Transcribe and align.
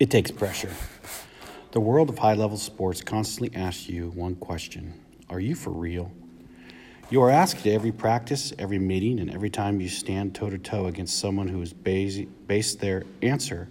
It 0.00 0.10
takes 0.10 0.32
pressure. 0.32 0.72
The 1.70 1.80
world 1.80 2.08
of 2.08 2.18
high 2.18 2.34
level 2.34 2.56
sports 2.56 3.00
constantly 3.00 3.56
asks 3.56 3.88
you 3.88 4.10
one 4.10 4.34
question 4.34 4.94
Are 5.30 5.38
you 5.38 5.54
for 5.54 5.70
real? 5.70 6.10
You 7.10 7.22
are 7.22 7.30
asked 7.30 7.64
at 7.64 7.72
every 7.72 7.92
practice, 7.92 8.52
every 8.58 8.80
meeting, 8.80 9.20
and 9.20 9.30
every 9.30 9.50
time 9.50 9.80
you 9.80 9.88
stand 9.88 10.34
toe 10.34 10.50
to 10.50 10.58
toe 10.58 10.86
against 10.86 11.20
someone 11.20 11.46
who 11.46 11.60
has 11.60 11.72
based 11.72 12.80
their 12.80 13.04
answer 13.22 13.68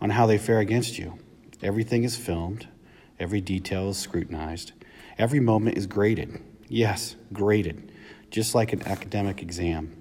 on 0.00 0.10
how 0.10 0.26
they 0.26 0.38
fare 0.38 0.60
against 0.60 0.96
you. 0.96 1.18
Everything 1.60 2.04
is 2.04 2.16
filmed, 2.16 2.68
every 3.18 3.40
detail 3.40 3.88
is 3.88 3.96
scrutinized, 3.96 4.72
every 5.18 5.40
moment 5.40 5.76
is 5.76 5.88
graded. 5.88 6.40
Yes, 6.68 7.16
graded, 7.32 7.90
just 8.30 8.54
like 8.54 8.72
an 8.72 8.86
academic 8.86 9.42
exam. 9.42 10.00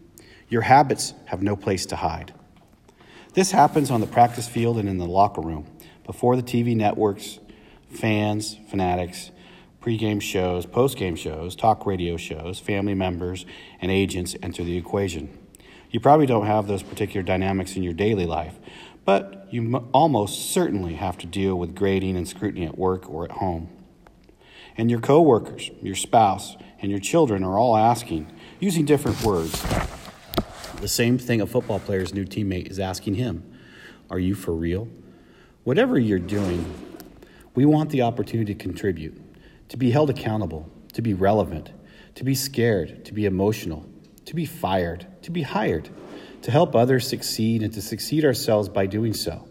Your 0.49 0.61
habits 0.61 1.15
have 1.25 1.41
no 1.41 1.55
place 1.55 1.87
to 1.87 1.95
hide. 1.95 2.31
This 3.33 3.49
happens 3.49 3.89
on 3.89 3.99
the 3.99 4.05
practice 4.05 4.47
field 4.47 4.77
and 4.77 4.87
in 4.87 4.99
the 4.99 5.07
locker 5.07 5.41
room, 5.41 5.65
before 6.05 6.35
the 6.35 6.43
TV 6.43 6.75
networks, 6.75 7.39
fans, 7.89 8.59
fanatics, 8.69 9.31
pregame 9.81 10.21
shows, 10.21 10.67
postgame 10.67 11.17
shows, 11.17 11.55
talk 11.55 11.87
radio 11.87 12.15
shows, 12.15 12.59
family 12.59 12.93
members, 12.93 13.47
and 13.81 13.89
agents 13.89 14.35
enter 14.43 14.63
the 14.63 14.77
equation. 14.77 15.35
You 15.89 15.99
probably 15.99 16.27
don't 16.27 16.45
have 16.45 16.67
those 16.67 16.83
particular 16.83 17.23
dynamics 17.23 17.75
in 17.75 17.81
your 17.81 17.93
daily 17.93 18.27
life, 18.27 18.53
but 19.03 19.47
you 19.49 19.77
almost 19.93 20.51
certainly 20.51 20.93
have 20.93 21.17
to 21.17 21.25
deal 21.25 21.55
with 21.55 21.73
grading 21.73 22.15
and 22.15 22.27
scrutiny 22.27 22.67
at 22.67 22.77
work 22.77 23.09
or 23.09 23.25
at 23.25 23.31
home. 23.31 23.67
And 24.77 24.91
your 24.91 24.99
coworkers, 24.99 25.71
your 25.81 25.95
spouse, 25.95 26.55
and 26.79 26.91
your 26.91 26.99
children 26.99 27.43
are 27.43 27.57
all 27.57 27.75
asking, 27.75 28.31
using 28.59 28.85
different 28.85 29.23
words, 29.23 29.59
the 30.83 30.89
same 30.89 31.17
thing 31.17 31.39
a 31.39 31.47
football 31.47 31.79
player's 31.79 32.13
new 32.13 32.25
teammate 32.25 32.69
is 32.69 32.77
asking 32.77 33.15
him 33.15 33.41
Are 34.09 34.19
you 34.19 34.35
for 34.35 34.53
real? 34.53 34.89
Whatever 35.63 35.97
you're 35.97 36.19
doing, 36.19 36.65
we 37.55 37.63
want 37.63 37.89
the 37.89 38.01
opportunity 38.01 38.53
to 38.53 38.59
contribute, 38.59 39.17
to 39.69 39.77
be 39.77 39.91
held 39.91 40.09
accountable, 40.09 40.69
to 40.91 41.01
be 41.01 41.13
relevant, 41.13 41.71
to 42.15 42.25
be 42.25 42.35
scared, 42.35 43.05
to 43.05 43.13
be 43.13 43.25
emotional, 43.25 43.85
to 44.25 44.35
be 44.35 44.45
fired, 44.45 45.07
to 45.21 45.31
be 45.31 45.43
hired, 45.43 45.89
to 46.41 46.51
help 46.51 46.75
others 46.75 47.07
succeed, 47.07 47.63
and 47.63 47.73
to 47.73 47.81
succeed 47.81 48.25
ourselves 48.25 48.67
by 48.67 48.85
doing 48.85 49.13
so. 49.13 49.47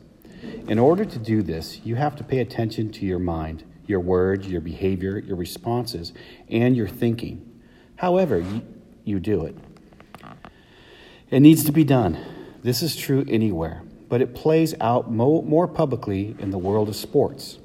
In 0.69 0.79
order 0.79 1.07
to 1.07 1.19
do 1.19 1.41
this, 1.41 1.81
you 1.83 1.95
have 1.95 2.14
to 2.17 2.25
pay 2.25 2.41
attention 2.41 2.92
to 2.92 3.07
your 3.07 3.19
mind, 3.19 3.64
your 3.87 4.01
words, 4.01 4.47
your 4.48 4.61
behavior, 4.61 5.19
your 5.19 5.37
responses, 5.37 6.12
and 6.51 6.77
your 6.77 6.89
thinking. 6.89 7.59
However, 7.97 8.39
you, 8.39 8.61
you 9.05 9.19
do 9.19 9.47
it. 9.47 9.57
It 11.33 11.41
needs 11.41 11.65
to 11.65 11.73
be 11.73 11.83
done. 11.83 12.19
This 12.63 12.83
is 12.83 12.95
true 12.95 13.25
anywhere, 13.27 13.83
but 14.11 14.21
it 14.21 14.35
plays 14.35 14.75
out 14.83 15.11
mo- 15.11 15.41
more 15.41 15.67
publicly 15.67 16.37
in 16.39 16.51
the 16.51 16.59
world 16.59 16.91
of 16.91 16.95
sports. 16.95 17.59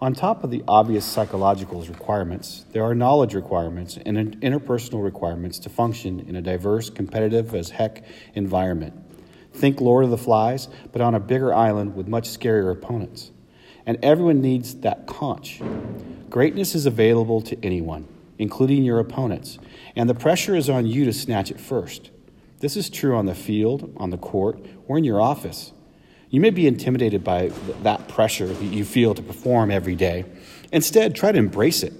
On 0.00 0.14
top 0.14 0.42
of 0.42 0.50
the 0.50 0.64
obvious 0.66 1.04
psychological 1.04 1.82
requirements, 1.82 2.64
there 2.72 2.82
are 2.82 2.94
knowledge 2.94 3.34
requirements 3.34 3.98
and 4.06 4.40
interpersonal 4.40 5.04
requirements 5.04 5.58
to 5.58 5.68
function 5.68 6.20
in 6.20 6.36
a 6.36 6.40
diverse, 6.40 6.88
competitive 6.88 7.54
as 7.54 7.68
heck 7.68 8.02
environment. 8.32 8.94
Think 9.52 9.82
Lord 9.82 10.04
of 10.04 10.10
the 10.10 10.16
Flies, 10.16 10.68
but 10.90 11.02
on 11.02 11.14
a 11.14 11.20
bigger 11.20 11.52
island 11.52 11.94
with 11.94 12.08
much 12.08 12.30
scarier 12.30 12.72
opponents. 12.72 13.30
And 13.84 13.98
everyone 14.02 14.40
needs 14.40 14.76
that 14.76 15.06
conch. 15.06 15.60
Greatness 16.30 16.74
is 16.74 16.86
available 16.86 17.42
to 17.42 17.62
anyone, 17.62 18.08
including 18.38 18.84
your 18.84 19.00
opponents, 19.00 19.58
and 19.94 20.08
the 20.08 20.14
pressure 20.14 20.56
is 20.56 20.70
on 20.70 20.86
you 20.86 21.04
to 21.04 21.12
snatch 21.12 21.50
it 21.50 21.60
first. 21.60 22.10
This 22.60 22.76
is 22.76 22.90
true 22.90 23.16
on 23.16 23.26
the 23.26 23.34
field, 23.34 23.92
on 23.96 24.10
the 24.10 24.18
court, 24.18 24.64
or 24.86 24.98
in 24.98 25.04
your 25.04 25.20
office. 25.20 25.72
You 26.28 26.40
may 26.40 26.50
be 26.50 26.66
intimidated 26.66 27.24
by 27.24 27.48
that 27.82 28.06
pressure 28.06 28.46
that 28.46 28.64
you 28.64 28.84
feel 28.84 29.14
to 29.14 29.22
perform 29.22 29.70
every 29.70 29.96
day. 29.96 30.26
Instead, 30.70 31.16
try 31.16 31.32
to 31.32 31.38
embrace 31.38 31.82
it. 31.82 31.92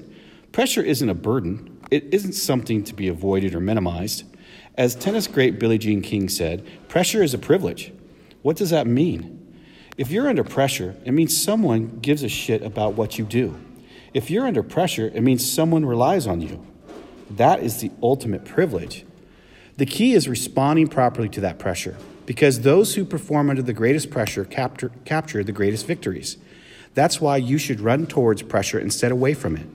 Pressure 0.53 0.83
isn't 0.83 1.09
a 1.09 1.15
burden, 1.15 1.81
it 1.91 2.13
isn't 2.13 2.35
something 2.35 2.85
to 2.85 2.95
be 2.95 3.09
avoided 3.09 3.55
or 3.55 3.61
minimized. 3.61 4.25
As 4.77 4.95
tennis 4.95 5.27
great 5.27 5.59
Billie 5.59 5.79
Jean 5.79 6.03
King 6.03 6.29
said, 6.29 6.65
pressure 6.89 7.23
is 7.23 7.35
a 7.35 7.39
privilege. 7.39 7.93
What 8.43 8.57
does 8.57 8.71
that 8.71 8.87
mean? 8.87 9.37
If 9.97 10.11
you're 10.11 10.29
under 10.29 10.45
pressure, 10.45 10.95
it 11.05 11.13
means 11.13 11.37
someone 11.37 11.99
gives 12.01 12.23
a 12.23 12.29
shit 12.29 12.63
about 12.63 12.95
what 12.95 13.19
you 13.19 13.25
do. 13.25 13.59
If 14.13 14.31
you're 14.31 14.47
under 14.47 14.63
pressure, 14.63 15.11
it 15.13 15.23
means 15.23 15.51
someone 15.51 15.85
relies 15.85 16.27
on 16.27 16.41
you. 16.41 16.65
That 17.31 17.63
is 17.63 17.81
the 17.81 17.91
ultimate 18.03 18.45
privilege. 18.45 19.05
The 19.81 19.87
key 19.87 20.13
is 20.13 20.29
responding 20.29 20.89
properly 20.89 21.31
to 21.31 21.41
that 21.41 21.59
pressure, 21.59 21.97
because 22.27 22.61
those 22.61 22.97
who 22.97 23.05
perform 23.07 23.49
under 23.49 23.63
the 23.63 23.73
greatest 23.73 24.11
pressure 24.11 24.45
capture, 24.45 24.91
capture 25.07 25.43
the 25.43 25.53
greatest 25.53 25.87
victories. 25.87 26.37
That's 26.93 27.19
why 27.19 27.39
you 27.39 27.57
should 27.57 27.81
run 27.81 28.07
towards 28.07 28.43
pressure 28.43 28.79
instead 28.79 29.11
away 29.11 29.33
from 29.33 29.57
it. 29.57 29.67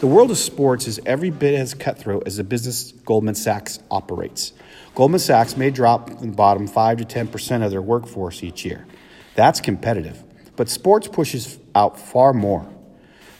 The 0.00 0.08
world 0.08 0.32
of 0.32 0.38
sports 0.38 0.88
is 0.88 0.98
every 1.06 1.30
bit 1.30 1.54
as 1.54 1.72
cutthroat 1.72 2.24
as 2.26 2.38
the 2.38 2.42
business 2.42 2.90
Goldman 2.90 3.36
Sachs 3.36 3.78
operates. 3.92 4.54
Goldman 4.96 5.20
Sachs 5.20 5.56
may 5.56 5.70
drop 5.70 6.18
the 6.18 6.26
bottom 6.26 6.66
5 6.66 6.96
to 6.96 7.04
10% 7.04 7.64
of 7.64 7.70
their 7.70 7.80
workforce 7.80 8.42
each 8.42 8.64
year. 8.64 8.88
That's 9.36 9.60
competitive. 9.60 10.20
But 10.56 10.68
sports 10.68 11.06
pushes 11.06 11.60
out 11.76 11.96
far 11.96 12.32
more. 12.32 12.68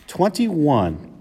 21 0.06 1.12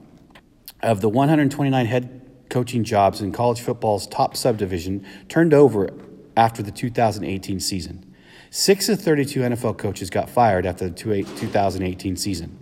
of 0.84 1.02
the 1.02 1.10
129 1.10 1.86
head 1.88 2.21
coaching 2.52 2.84
jobs 2.84 3.22
in 3.22 3.32
college 3.32 3.62
football's 3.62 4.06
top 4.06 4.38
subdivision 4.38 5.04
turned 5.28 5.54
over 5.54 5.90
after 6.38 6.62
the 6.62 6.72
2018 6.72 7.60
season. 7.60 8.06
Six 8.52 8.90
of 8.90 9.02
32 9.02 9.40
NFL 9.40 9.78
coaches 9.78 10.10
got 10.10 10.30
fired 10.30 10.66
after 10.66 10.90
the 10.90 10.94
2018 10.94 12.18
season. 12.18 12.60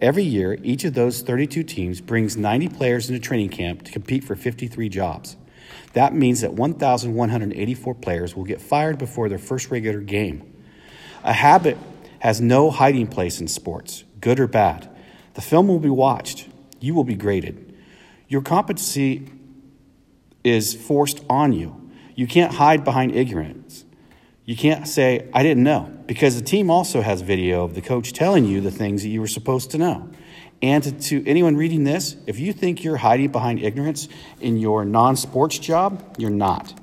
Every 0.00 0.24
year, 0.24 0.58
each 0.62 0.84
of 0.84 0.94
those 0.94 1.22
32 1.22 1.62
teams 1.62 2.00
brings 2.00 2.36
90 2.36 2.68
players 2.68 3.08
into 3.08 3.20
training 3.20 3.50
camp 3.50 3.84
to 3.84 3.92
compete 3.92 4.24
for 4.24 4.36
53 4.36 4.88
jobs. 4.88 5.36
That 5.92 6.14
means 6.14 6.40
that 6.40 6.54
1,184 6.54 7.94
players 7.94 8.36
will 8.36 8.44
get 8.44 8.60
fired 8.60 8.98
before 8.98 9.28
their 9.28 9.38
first 9.38 9.70
regular 9.70 10.00
game. 10.00 10.52
A 11.24 11.32
habit 11.32 11.78
has 12.20 12.40
no 12.40 12.70
hiding 12.70 13.06
place 13.06 13.40
in 13.40 13.48
sports, 13.48 14.04
good 14.20 14.40
or 14.40 14.46
bad. 14.46 14.88
The 15.34 15.40
film 15.40 15.68
will 15.68 15.78
be 15.78 15.88
watched. 15.88 16.48
You 16.80 16.94
will 16.94 17.04
be 17.04 17.14
graded. 17.14 17.67
Your 18.28 18.42
competency 18.42 19.30
is 20.44 20.74
forced 20.74 21.24
on 21.28 21.52
you. 21.52 21.90
You 22.14 22.26
can't 22.26 22.54
hide 22.54 22.84
behind 22.84 23.14
ignorance. 23.14 23.84
You 24.44 24.56
can't 24.56 24.86
say, 24.86 25.28
I 25.34 25.42
didn't 25.42 25.62
know, 25.62 25.92
because 26.06 26.36
the 26.36 26.44
team 26.44 26.70
also 26.70 27.00
has 27.00 27.20
video 27.20 27.64
of 27.64 27.74
the 27.74 27.82
coach 27.82 28.12
telling 28.12 28.44
you 28.44 28.60
the 28.60 28.70
things 28.70 29.02
that 29.02 29.08
you 29.08 29.20
were 29.20 29.26
supposed 29.26 29.70
to 29.72 29.78
know. 29.78 30.10
And 30.60 30.82
to, 30.84 30.92
to 30.92 31.26
anyone 31.26 31.56
reading 31.56 31.84
this, 31.84 32.16
if 32.26 32.38
you 32.38 32.52
think 32.52 32.82
you're 32.82 32.96
hiding 32.96 33.30
behind 33.30 33.60
ignorance 33.62 34.08
in 34.40 34.56
your 34.58 34.84
non 34.84 35.16
sports 35.16 35.58
job, 35.58 36.16
you're 36.18 36.30
not. 36.30 36.78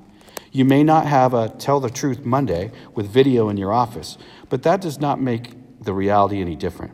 You 0.52 0.64
may 0.64 0.84
not 0.84 1.08
have 1.08 1.34
a 1.34 1.50
Tell 1.50 1.80
the 1.80 1.90
Truth 1.90 2.24
Monday 2.24 2.72
with 2.94 3.10
video 3.10 3.50
in 3.50 3.58
your 3.58 3.74
office, 3.74 4.18
but 4.50 4.64
that 4.64 4.80
does 4.80 5.00
not 5.00 5.20
make 5.20 5.52
the 5.84 5.94
reality 5.94 6.40
any 6.40 6.56
different. 6.56 6.94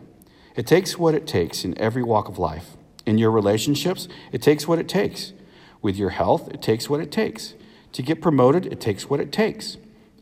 It 0.55 0.65
takes 0.65 0.97
what 0.97 1.13
it 1.13 1.27
takes 1.27 1.63
in 1.63 1.77
every 1.77 2.01
walk 2.01 2.27
of 2.27 2.39
life. 2.39 2.75
In 3.11 3.17
your 3.17 3.31
relationships, 3.31 4.07
it 4.31 4.41
takes 4.41 4.69
what 4.69 4.79
it 4.79 4.87
takes. 4.87 5.33
With 5.81 5.97
your 5.97 6.11
health, 6.11 6.47
it 6.47 6.61
takes 6.61 6.89
what 6.89 7.01
it 7.01 7.11
takes. 7.11 7.55
To 7.91 8.01
get 8.01 8.21
promoted, 8.21 8.67
it 8.67 8.79
takes 8.79 9.09
what 9.09 9.19
it 9.19 9.33
takes. 9.33 9.75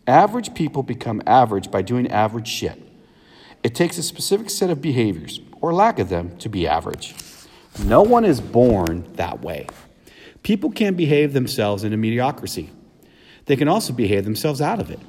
Average 0.08 0.56
people 0.56 0.82
become 0.82 1.22
average 1.28 1.70
by 1.70 1.84
doing 1.84 2.10
average 2.10 2.48
shit. 2.48 2.82
It 3.62 3.76
takes 3.76 4.00
a 4.00 4.02
specific 4.02 4.50
set 4.50 4.72
of 4.72 4.82
behaviors, 4.82 5.40
or 5.62 5.72
lack 5.72 6.00
of 6.00 6.10
them, 6.10 6.36
to 6.40 6.50
be 6.50 6.68
average. 6.68 7.14
No 7.86 8.02
one 8.02 8.26
is 8.26 8.42
born 8.42 9.06
that 9.18 9.44
way. 9.44 9.68
People 10.42 10.72
can 10.72 10.96
behave 10.96 11.34
themselves 11.34 11.84
into 11.84 11.96
mediocrity. 11.96 12.72
They 13.46 13.56
can 13.56 13.68
also 13.68 13.94
behave 13.94 14.24
themselves 14.24 14.62
out 14.62 14.80
of 14.80 14.90
it. 14.90 15.00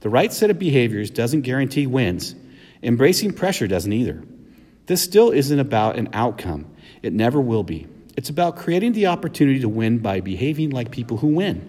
The 0.00 0.10
right 0.10 0.34
set 0.34 0.50
of 0.50 0.58
behaviors 0.58 1.08
doesn't 1.10 1.40
guarantee 1.40 1.86
wins. 1.86 2.34
Embracing 2.82 3.32
pressure 3.32 3.66
doesn't 3.66 3.94
either. 3.94 4.22
This 4.84 5.00
still 5.00 5.30
isn't 5.30 5.58
about 5.58 5.96
an 5.96 6.10
outcome, 6.12 6.66
it 7.02 7.12
never 7.12 7.40
will 7.40 7.62
be. 7.62 7.86
It's 8.16 8.28
about 8.28 8.56
creating 8.56 8.92
the 8.92 9.06
opportunity 9.06 9.60
to 9.60 9.68
win 9.68 9.98
by 9.98 10.20
behaving 10.20 10.70
like 10.70 10.90
people 10.90 11.16
who 11.16 11.28
win. 11.28 11.68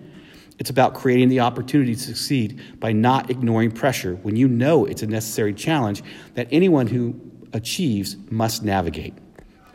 It's 0.60 0.70
about 0.70 0.94
creating 0.94 1.30
the 1.30 1.40
opportunity 1.40 1.96
to 1.96 2.02
succeed 2.02 2.80
by 2.80 2.92
not 2.92 3.30
ignoring 3.30 3.72
pressure 3.72 4.16
when 4.22 4.36
you 4.36 4.48
know 4.48 4.86
it's 4.86 5.02
a 5.02 5.08
necessary 5.08 5.54
challenge 5.54 6.04
that 6.36 6.48
anyone 6.52 6.88
who 6.88 7.20
achieves 7.54 8.16
must 8.30 8.64
navigate. 8.64 9.14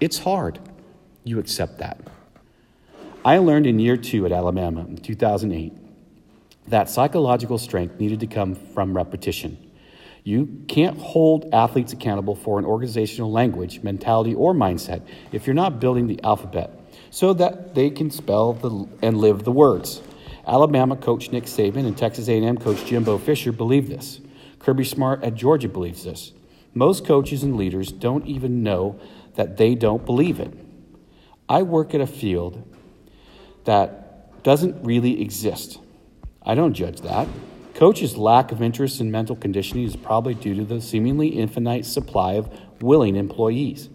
It's 0.01 0.19
hard. 0.19 0.61
You 1.25 1.39
accept 1.39 1.79
that. 1.79 2.01
I 3.25 3.39
learned 3.39 3.67
in 3.67 3.79
year 3.79 3.97
two 3.97 4.25
at 4.27 4.33
Alabama 4.33 4.81
in 4.83 4.97
2008 4.97 5.73
that 6.69 6.89
psychological 6.89 7.59
strength 7.59 7.99
needed 7.99 8.21
to 8.21 8.27
come 8.27 8.55
from 8.55 8.95
repetition. 8.97 9.68
You 10.29 10.63
can't 10.69 10.99
hold 10.99 11.55
athletes 11.55 11.95
accountable 11.95 12.35
for 12.35 12.59
an 12.59 12.67
organizational 12.67 13.33
language, 13.33 13.83
mentality, 13.83 14.35
or 14.35 14.53
mindset 14.53 15.01
if 15.33 15.47
you're 15.47 15.55
not 15.55 15.81
building 15.81 16.07
the 16.07 16.23
alphabet 16.23 16.71
so 17.09 17.33
that 17.33 17.75
they 17.75 17.89
can 17.89 18.11
spell 18.11 18.53
the, 18.53 18.87
and 19.01 19.17
live 19.17 19.45
the 19.45 19.53
words. 19.53 20.03
Alabama 20.47 20.97
coach 20.97 21.33
Nick 21.33 21.45
Saban 21.45 21.87
and 21.87 21.97
Texas 21.97 22.29
A&M 22.29 22.59
coach 22.59 22.85
Jimbo 22.85 23.17
Fisher 23.17 23.53
believe 23.53 23.89
this. 23.89 24.21
Kirby 24.59 24.85
Smart 24.85 25.25
at 25.25 25.35
Georgia 25.35 25.67
believes 25.67 26.05
this. 26.05 26.33
Most 26.75 27.07
coaches 27.07 27.43
and 27.43 27.57
leaders 27.57 27.91
don't 27.91 28.27
even 28.27 28.63
know 28.63 29.01
that 29.37 29.57
they 29.57 29.75
don't 29.75 30.05
believe 30.05 30.41
it. 30.41 30.53
I 31.49 31.63
work 31.63 31.95
at 31.95 32.03
a 32.03 32.07
field 32.07 32.77
that 33.65 34.43
doesn't 34.43 34.85
really 34.85 35.23
exist. 35.23 35.81
I 36.43 36.55
don't 36.55 36.75
judge 36.75 37.01
that. 37.01 37.27
Coaches' 37.79 38.17
lack 38.17 38.51
of 38.51 38.61
interest 38.61 39.01
in 39.01 39.09
mental 39.09 39.37
conditioning 39.37 39.85
is 39.85 39.95
probably 39.95 40.35
due 40.35 40.57
to 40.57 40.65
the 40.65 40.81
seemingly 40.81 41.29
infinite 41.29 41.87
supply 41.87 42.33
of 42.33 42.51
willing 42.83 43.15
employees. 43.15 43.89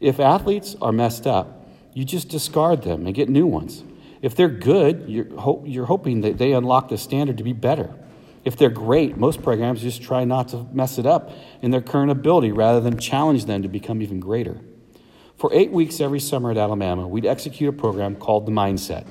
If 0.00 0.18
athletes 0.18 0.74
are 0.82 0.90
messed 0.90 1.24
up, 1.24 1.64
you 1.92 2.04
just 2.04 2.28
discard 2.28 2.82
them 2.82 3.06
and 3.06 3.14
get 3.14 3.28
new 3.28 3.46
ones. 3.46 3.84
If 4.20 4.34
they're 4.34 4.48
good, 4.48 5.04
you're, 5.06 5.32
ho- 5.38 5.62
you're 5.64 5.86
hoping 5.86 6.22
that 6.22 6.38
they 6.38 6.54
unlock 6.54 6.88
the 6.88 6.98
standard 6.98 7.38
to 7.38 7.44
be 7.44 7.52
better. 7.52 7.94
If 8.44 8.56
they're 8.56 8.68
great, 8.68 9.16
most 9.16 9.44
programs 9.44 9.80
just 9.80 10.02
try 10.02 10.24
not 10.24 10.48
to 10.48 10.66
mess 10.72 10.98
it 10.98 11.06
up 11.06 11.30
in 11.62 11.70
their 11.70 11.82
current 11.82 12.10
ability 12.10 12.50
rather 12.50 12.80
than 12.80 12.98
challenge 12.98 13.44
them 13.44 13.62
to 13.62 13.68
become 13.68 14.02
even 14.02 14.18
greater. 14.18 14.58
For 15.36 15.54
eight 15.54 15.70
weeks 15.70 16.00
every 16.00 16.18
summer 16.18 16.50
at 16.50 16.56
Alabama, 16.56 17.06
we'd 17.06 17.26
execute 17.26 17.72
a 17.72 17.78
program 17.78 18.16
called 18.16 18.44
The 18.44 18.50
Mindset. 18.50 19.06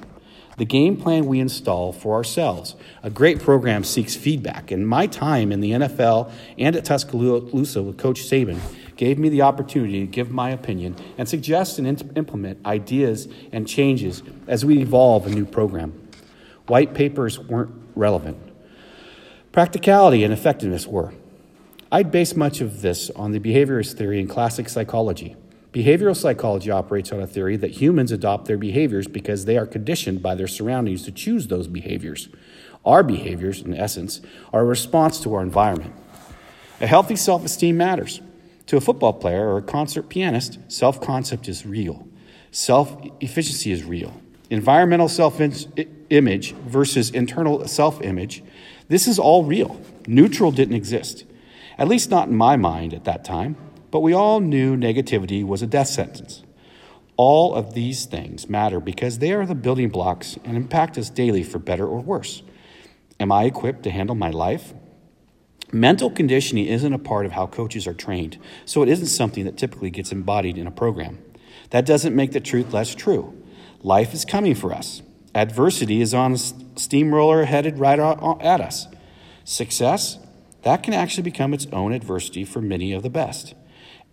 The 0.57 0.65
game 0.65 0.97
plan 0.97 1.25
we 1.25 1.39
install 1.39 1.91
for 1.91 2.13
ourselves. 2.13 2.75
A 3.01 3.09
great 3.09 3.39
program 3.39 3.83
seeks 3.83 4.15
feedback, 4.15 4.69
and 4.69 4.87
my 4.87 5.07
time 5.07 5.51
in 5.51 5.61
the 5.61 5.71
NFL 5.71 6.31
and 6.59 6.75
at 6.75 6.85
Tuscaloosa 6.85 7.81
with 7.81 7.97
Coach 7.97 8.21
Saban 8.21 8.59
gave 8.95 9.17
me 9.17 9.29
the 9.29 9.41
opportunity 9.41 10.01
to 10.01 10.05
give 10.05 10.29
my 10.29 10.51
opinion 10.51 10.95
and 11.17 11.27
suggest 11.27 11.79
and 11.79 11.87
implement 12.15 12.63
ideas 12.65 13.27
and 13.51 13.67
changes 13.67 14.21
as 14.47 14.63
we 14.63 14.79
evolve 14.79 15.25
a 15.25 15.29
new 15.31 15.45
program. 15.45 16.09
White 16.67 16.93
papers 16.93 17.39
weren't 17.39 17.73
relevant. 17.95 18.37
Practicality 19.51 20.23
and 20.23 20.31
effectiveness 20.31 20.85
were. 20.85 21.13
I'd 21.91 22.11
base 22.11 22.35
much 22.35 22.61
of 22.61 22.81
this 22.81 23.09
on 23.11 23.31
the 23.31 23.39
behaviorist 23.39 23.93
theory 23.97 24.19
in 24.19 24.27
classic 24.27 24.69
psychology. 24.69 25.35
Behavioral 25.73 26.15
psychology 26.15 26.69
operates 26.69 27.11
on 27.11 27.19
a 27.19 27.25
theory 27.25 27.57
that 27.57 27.71
humans 27.81 28.11
adopt 28.11 28.45
their 28.45 28.59
behaviors 28.59 29.07
because 29.07 29.45
they 29.45 29.57
are 29.57 29.65
conditioned 29.65 30.21
by 30.21 30.35
their 30.35 30.47
surroundings 30.47 31.03
to 31.03 31.11
choose 31.11 31.47
those 31.47 31.65
behaviors. 31.67 32.29
Our 32.85 33.01
behaviors, 33.01 33.61
in 33.61 33.73
essence, 33.73 34.21
are 34.53 34.61
a 34.61 34.65
response 34.65 35.19
to 35.21 35.33
our 35.33 35.41
environment. 35.41 35.95
A 36.79 36.85
healthy 36.85 37.15
self 37.15 37.43
esteem 37.43 37.75
matters. 37.75 38.21
To 38.67 38.77
a 38.77 38.81
football 38.81 39.13
player 39.13 39.49
or 39.49 39.57
a 39.57 39.63
concert 39.63 40.09
pianist, 40.09 40.59
self 40.67 41.01
concept 41.01 41.47
is 41.47 41.65
real, 41.65 42.07
self 42.51 42.95
efficiency 43.19 43.71
is 43.71 43.83
real. 43.83 44.13
Environmental 44.51 45.09
self 45.09 45.41
image 46.11 46.53
versus 46.53 47.09
internal 47.09 47.67
self 47.67 47.99
image, 48.01 48.43
this 48.89 49.07
is 49.07 49.17
all 49.17 49.43
real. 49.43 49.81
Neutral 50.05 50.51
didn't 50.51 50.75
exist, 50.75 51.25
at 51.79 51.87
least 51.87 52.11
not 52.11 52.27
in 52.27 52.35
my 52.35 52.57
mind 52.57 52.93
at 52.93 53.05
that 53.05 53.25
time. 53.25 53.55
But 53.93 53.99
we 53.99 54.11
all 54.11 54.39
knew 54.39 54.75
negativity 54.75 55.45
was 55.45 55.61
a 55.61 55.67
death 55.67 55.87
sentence. 55.87 56.41
All 57.15 57.53
of 57.53 57.75
these 57.75 58.05
things 58.05 58.49
matter 58.49 58.79
because 58.79 59.19
they 59.19 59.33
are 59.33 59.45
the 59.45 59.53
building 59.53 59.89
blocks 59.89 60.35
and 60.43 60.57
impact 60.57 60.97
us 60.97 61.11
daily 61.11 61.43
for 61.43 61.59
better 61.59 61.85
or 61.85 62.01
worse. 62.01 62.41
Am 63.19 63.31
I 63.31 63.43
equipped 63.43 63.83
to 63.83 63.91
handle 63.91 64.15
my 64.15 64.31
life? 64.31 64.73
Mental 65.71 66.09
conditioning 66.09 66.65
isn't 66.65 66.91
a 66.91 66.97
part 66.97 67.27
of 67.27 67.33
how 67.33 67.45
coaches 67.45 67.85
are 67.85 67.93
trained, 67.93 68.39
so 68.65 68.81
it 68.81 68.89
isn't 68.89 69.05
something 69.05 69.45
that 69.45 69.57
typically 69.57 69.91
gets 69.91 70.11
embodied 70.11 70.57
in 70.57 70.65
a 70.65 70.71
program. 70.71 71.19
That 71.69 71.85
doesn't 71.85 72.15
make 72.15 72.31
the 72.31 72.39
truth 72.39 72.73
less 72.73 72.95
true. 72.95 73.39
Life 73.83 74.11
is 74.15 74.25
coming 74.25 74.55
for 74.55 74.73
us. 74.73 75.03
Adversity 75.35 76.01
is 76.01 76.15
on 76.15 76.33
a 76.33 76.37
steamroller 76.79 77.45
headed 77.45 77.77
right 77.77 77.99
at 77.99 78.59
us. 78.59 78.87
Success, 79.43 80.17
that 80.63 80.81
can 80.81 80.95
actually 80.95 81.21
become 81.21 81.53
its 81.53 81.67
own 81.71 81.93
adversity 81.93 82.43
for 82.43 82.59
many 82.59 82.91
of 82.91 83.03
the 83.03 83.11
best. 83.11 83.53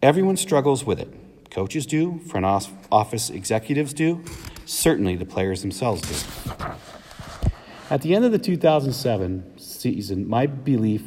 Everyone 0.03 0.39
struggles 0.39 0.83
with 0.87 0.99
it. 0.99 1.13
Coaches 1.51 1.85
do, 1.85 2.21
front 2.21 2.47
office 2.91 3.29
executives 3.29 3.93
do, 3.93 4.25
certainly 4.65 5.15
the 5.15 5.27
players 5.27 5.61
themselves 5.61 6.01
do. 6.01 6.65
At 7.91 8.01
the 8.01 8.15
end 8.15 8.25
of 8.25 8.33
the 8.33 8.39
2007 8.39 9.59
season, 9.59 10.27
my 10.27 10.47
belief 10.47 11.03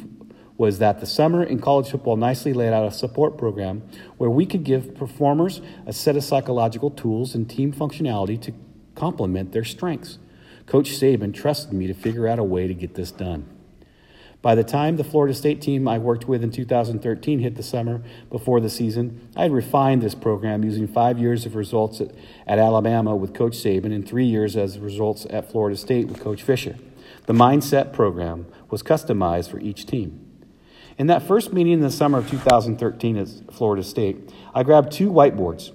was 0.56 0.78
that 0.78 1.00
the 1.00 1.06
summer 1.06 1.42
in 1.42 1.58
college 1.58 1.90
football 1.90 2.16
nicely 2.16 2.52
laid 2.52 2.72
out 2.72 2.86
a 2.86 2.92
support 2.92 3.36
program 3.36 3.82
where 4.16 4.30
we 4.30 4.46
could 4.46 4.62
give 4.62 4.94
performers 4.94 5.60
a 5.86 5.92
set 5.92 6.16
of 6.16 6.22
psychological 6.22 6.90
tools 6.90 7.34
and 7.34 7.50
team 7.50 7.72
functionality 7.72 8.40
to 8.40 8.54
complement 8.94 9.50
their 9.50 9.64
strengths. 9.64 10.18
Coach 10.66 10.90
Saban 10.90 11.34
trusted 11.34 11.72
me 11.72 11.88
to 11.88 11.94
figure 11.94 12.28
out 12.28 12.38
a 12.38 12.44
way 12.44 12.68
to 12.68 12.74
get 12.74 12.94
this 12.94 13.10
done. 13.10 13.53
By 14.44 14.54
the 14.54 14.62
time 14.62 14.96
the 14.96 15.04
Florida 15.04 15.32
State 15.32 15.62
team 15.62 15.88
I 15.88 15.96
worked 15.96 16.28
with 16.28 16.44
in 16.44 16.50
2013 16.50 17.38
hit 17.38 17.54
the 17.54 17.62
summer 17.62 18.02
before 18.28 18.60
the 18.60 18.68
season, 18.68 19.26
I 19.34 19.44
had 19.44 19.52
refined 19.52 20.02
this 20.02 20.14
program 20.14 20.62
using 20.62 20.86
five 20.86 21.18
years 21.18 21.46
of 21.46 21.56
results 21.56 22.02
at, 22.02 22.10
at 22.46 22.58
Alabama 22.58 23.16
with 23.16 23.32
Coach 23.32 23.54
Saban 23.54 23.94
and 23.94 24.06
three 24.06 24.26
years 24.26 24.54
as 24.54 24.78
results 24.78 25.26
at 25.30 25.50
Florida 25.50 25.78
State 25.78 26.08
with 26.08 26.20
Coach 26.20 26.42
Fisher. 26.42 26.76
The 27.24 27.32
Mindset 27.32 27.94
program 27.94 28.44
was 28.68 28.82
customized 28.82 29.50
for 29.50 29.60
each 29.60 29.86
team. 29.86 30.20
In 30.98 31.06
that 31.06 31.22
first 31.22 31.54
meeting 31.54 31.72
in 31.72 31.80
the 31.80 31.90
summer 31.90 32.18
of 32.18 32.28
2013 32.28 33.16
at 33.16 33.28
Florida 33.50 33.82
State, 33.82 34.30
I 34.54 34.62
grabbed 34.62 34.92
two 34.92 35.10
whiteboards. 35.10 35.72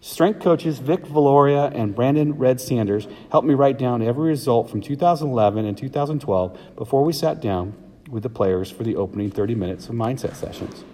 Strength 0.00 0.40
coaches 0.40 0.80
Vic 0.80 1.04
Viloria 1.04 1.72
and 1.72 1.94
Brandon 1.94 2.36
Red 2.36 2.60
Sanders 2.60 3.06
helped 3.30 3.46
me 3.46 3.54
write 3.54 3.78
down 3.78 4.02
every 4.02 4.30
result 4.30 4.68
from 4.68 4.80
2011 4.80 5.64
and 5.64 5.78
2012 5.78 6.58
before 6.74 7.04
we 7.04 7.12
sat 7.12 7.40
down 7.40 7.76
with 8.10 8.22
the 8.22 8.28
players 8.28 8.70
for 8.70 8.82
the 8.82 8.96
opening 8.96 9.30
30 9.30 9.54
minutes 9.54 9.88
of 9.88 9.94
mindset 9.94 10.34
sessions. 10.34 10.84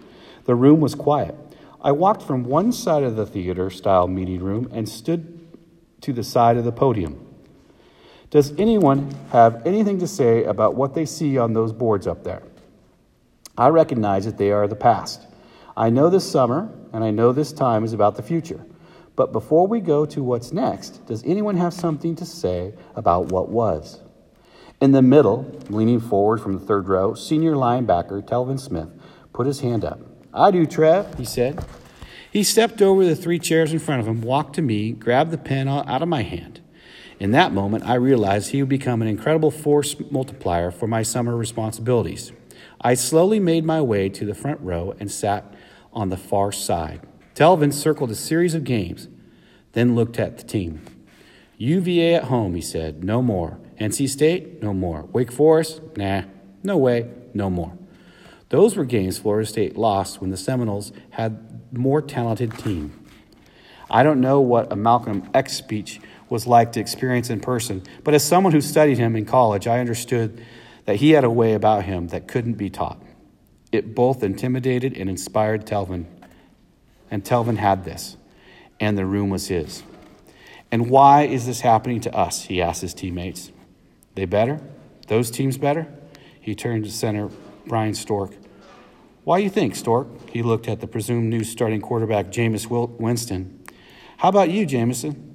The 0.44 0.54
room 0.54 0.80
was 0.80 0.94
quiet. 0.94 1.34
I 1.80 1.92
walked 1.92 2.22
from 2.22 2.44
one 2.44 2.72
side 2.72 3.02
of 3.02 3.16
the 3.16 3.26
theater 3.26 3.70
style 3.70 4.08
meeting 4.08 4.42
room 4.42 4.68
and 4.72 4.88
stood 4.88 5.40
to 6.02 6.12
the 6.12 6.24
side 6.24 6.56
of 6.56 6.64
the 6.64 6.72
podium. 6.72 7.22
Does 8.30 8.52
anyone 8.58 9.14
have 9.30 9.66
anything 9.66 9.98
to 10.00 10.06
say 10.06 10.44
about 10.44 10.74
what 10.74 10.94
they 10.94 11.06
see 11.06 11.38
on 11.38 11.52
those 11.52 11.72
boards 11.72 12.06
up 12.06 12.24
there? 12.24 12.42
I 13.56 13.68
recognize 13.68 14.24
that 14.26 14.36
they 14.36 14.52
are 14.52 14.68
the 14.68 14.76
past. 14.76 15.22
I 15.76 15.90
know 15.90 16.10
this 16.10 16.30
summer 16.30 16.70
and 16.92 17.04
I 17.04 17.10
know 17.10 17.32
this 17.32 17.52
time 17.52 17.84
is 17.84 17.92
about 17.92 18.16
the 18.16 18.22
future. 18.22 18.64
But 19.14 19.32
before 19.32 19.66
we 19.66 19.80
go 19.80 20.04
to 20.06 20.22
what's 20.22 20.52
next, 20.52 21.06
does 21.06 21.24
anyone 21.24 21.56
have 21.56 21.72
something 21.72 22.14
to 22.16 22.26
say 22.26 22.74
about 22.94 23.26
what 23.26 23.48
was? 23.48 24.00
In 24.78 24.92
the 24.92 25.00
middle, 25.00 25.58
leaning 25.70 26.00
forward 26.00 26.38
from 26.38 26.52
the 26.52 26.64
third 26.64 26.88
row, 26.88 27.14
senior 27.14 27.54
linebacker 27.54 28.22
Telvin 28.22 28.60
Smith 28.60 28.88
put 29.32 29.46
his 29.46 29.60
hand 29.60 29.84
up. 29.84 30.00
I 30.34 30.50
do, 30.50 30.66
Trev, 30.66 31.16
he 31.16 31.24
said. 31.24 31.64
He 32.30 32.42
stepped 32.42 32.82
over 32.82 33.02
the 33.02 33.16
three 33.16 33.38
chairs 33.38 33.72
in 33.72 33.78
front 33.78 34.02
of 34.02 34.06
him, 34.06 34.20
walked 34.20 34.54
to 34.56 34.62
me, 34.62 34.92
grabbed 34.92 35.30
the 35.30 35.38
pen 35.38 35.66
out 35.66 36.02
of 36.02 36.08
my 36.08 36.22
hand. 36.22 36.60
In 37.18 37.30
that 37.30 37.54
moment, 37.54 37.84
I 37.86 37.94
realized 37.94 38.50
he 38.50 38.60
would 38.60 38.68
become 38.68 39.00
an 39.00 39.08
incredible 39.08 39.50
force 39.50 39.96
multiplier 40.10 40.70
for 40.70 40.86
my 40.86 41.02
summer 41.02 41.34
responsibilities. 41.34 42.32
I 42.78 42.92
slowly 42.92 43.40
made 43.40 43.64
my 43.64 43.80
way 43.80 44.10
to 44.10 44.26
the 44.26 44.34
front 44.34 44.60
row 44.60 44.94
and 45.00 45.10
sat 45.10 45.54
on 45.94 46.10
the 46.10 46.18
far 46.18 46.52
side. 46.52 47.00
Telvin 47.34 47.72
circled 47.72 48.10
a 48.10 48.14
series 48.14 48.54
of 48.54 48.64
games, 48.64 49.08
then 49.72 49.94
looked 49.94 50.18
at 50.18 50.36
the 50.36 50.44
team. 50.44 50.82
UVA 51.56 52.16
at 52.16 52.24
home, 52.24 52.54
he 52.54 52.60
said, 52.60 53.02
no 53.02 53.22
more. 53.22 53.58
NC 53.78 54.08
State, 54.08 54.62
no 54.62 54.72
more. 54.72 55.02
Wake 55.12 55.30
Forest, 55.30 55.80
nah, 55.96 56.22
no 56.62 56.76
way, 56.76 57.10
no 57.34 57.50
more. 57.50 57.76
Those 58.48 58.76
were 58.76 58.84
games 58.84 59.18
Florida 59.18 59.46
State 59.46 59.76
lost 59.76 60.20
when 60.20 60.30
the 60.30 60.36
Seminoles 60.36 60.92
had 61.10 61.76
more 61.76 62.00
talented 62.00 62.56
team. 62.58 62.92
I 63.90 64.02
don't 64.02 64.20
know 64.20 64.40
what 64.40 64.72
a 64.72 64.76
Malcolm 64.76 65.28
X 65.34 65.52
speech 65.54 66.00
was 66.28 66.46
like 66.46 66.72
to 66.72 66.80
experience 66.80 67.30
in 67.30 67.40
person, 67.40 67.82
but 68.02 68.14
as 68.14 68.24
someone 68.24 68.52
who 68.52 68.60
studied 68.60 68.98
him 68.98 69.14
in 69.14 69.24
college, 69.24 69.66
I 69.66 69.78
understood 69.78 70.44
that 70.86 70.96
he 70.96 71.10
had 71.10 71.24
a 71.24 71.30
way 71.30 71.54
about 71.54 71.84
him 71.84 72.08
that 72.08 72.26
couldn't 72.28 72.54
be 72.54 72.70
taught. 72.70 73.00
It 73.72 73.94
both 73.94 74.22
intimidated 74.22 74.96
and 74.96 75.10
inspired 75.10 75.66
Telvin, 75.66 76.06
and 77.10 77.24
Telvin 77.24 77.58
had 77.58 77.84
this, 77.84 78.16
and 78.80 78.96
the 78.96 79.04
room 79.06 79.30
was 79.30 79.48
his. 79.48 79.82
And 80.70 80.88
why 80.90 81.22
is 81.22 81.46
this 81.46 81.60
happening 81.60 82.00
to 82.02 82.14
us? 82.14 82.44
He 82.44 82.60
asked 82.60 82.82
his 82.82 82.94
teammates. 82.94 83.52
They 84.16 84.24
better? 84.24 84.60
Those 85.08 85.30
teams 85.30 85.58
better? 85.58 85.86
He 86.40 86.54
turned 86.54 86.84
to 86.86 86.90
center 86.90 87.28
Bryan 87.66 87.94
Stork. 87.94 88.32
Why 89.24 89.38
you 89.38 89.50
think, 89.50 89.76
Stork? 89.76 90.08
He 90.30 90.42
looked 90.42 90.68
at 90.68 90.80
the 90.80 90.86
presumed 90.86 91.28
new 91.28 91.44
starting 91.44 91.82
quarterback, 91.82 92.32
Jameis 92.32 92.66
Winston. 92.98 93.62
How 94.16 94.30
about 94.30 94.50
you, 94.50 94.64
Jamison? 94.64 95.34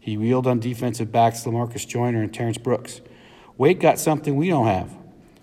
He 0.00 0.16
wheeled 0.16 0.46
on 0.46 0.58
defensive 0.58 1.12
backs 1.12 1.44
Lamarcus 1.44 1.86
Joyner 1.86 2.20
and 2.20 2.34
Terrence 2.34 2.58
Brooks. 2.58 3.00
Wake 3.56 3.78
got 3.80 3.98
something 3.98 4.34
we 4.34 4.48
don't 4.48 4.66
have. 4.66 4.90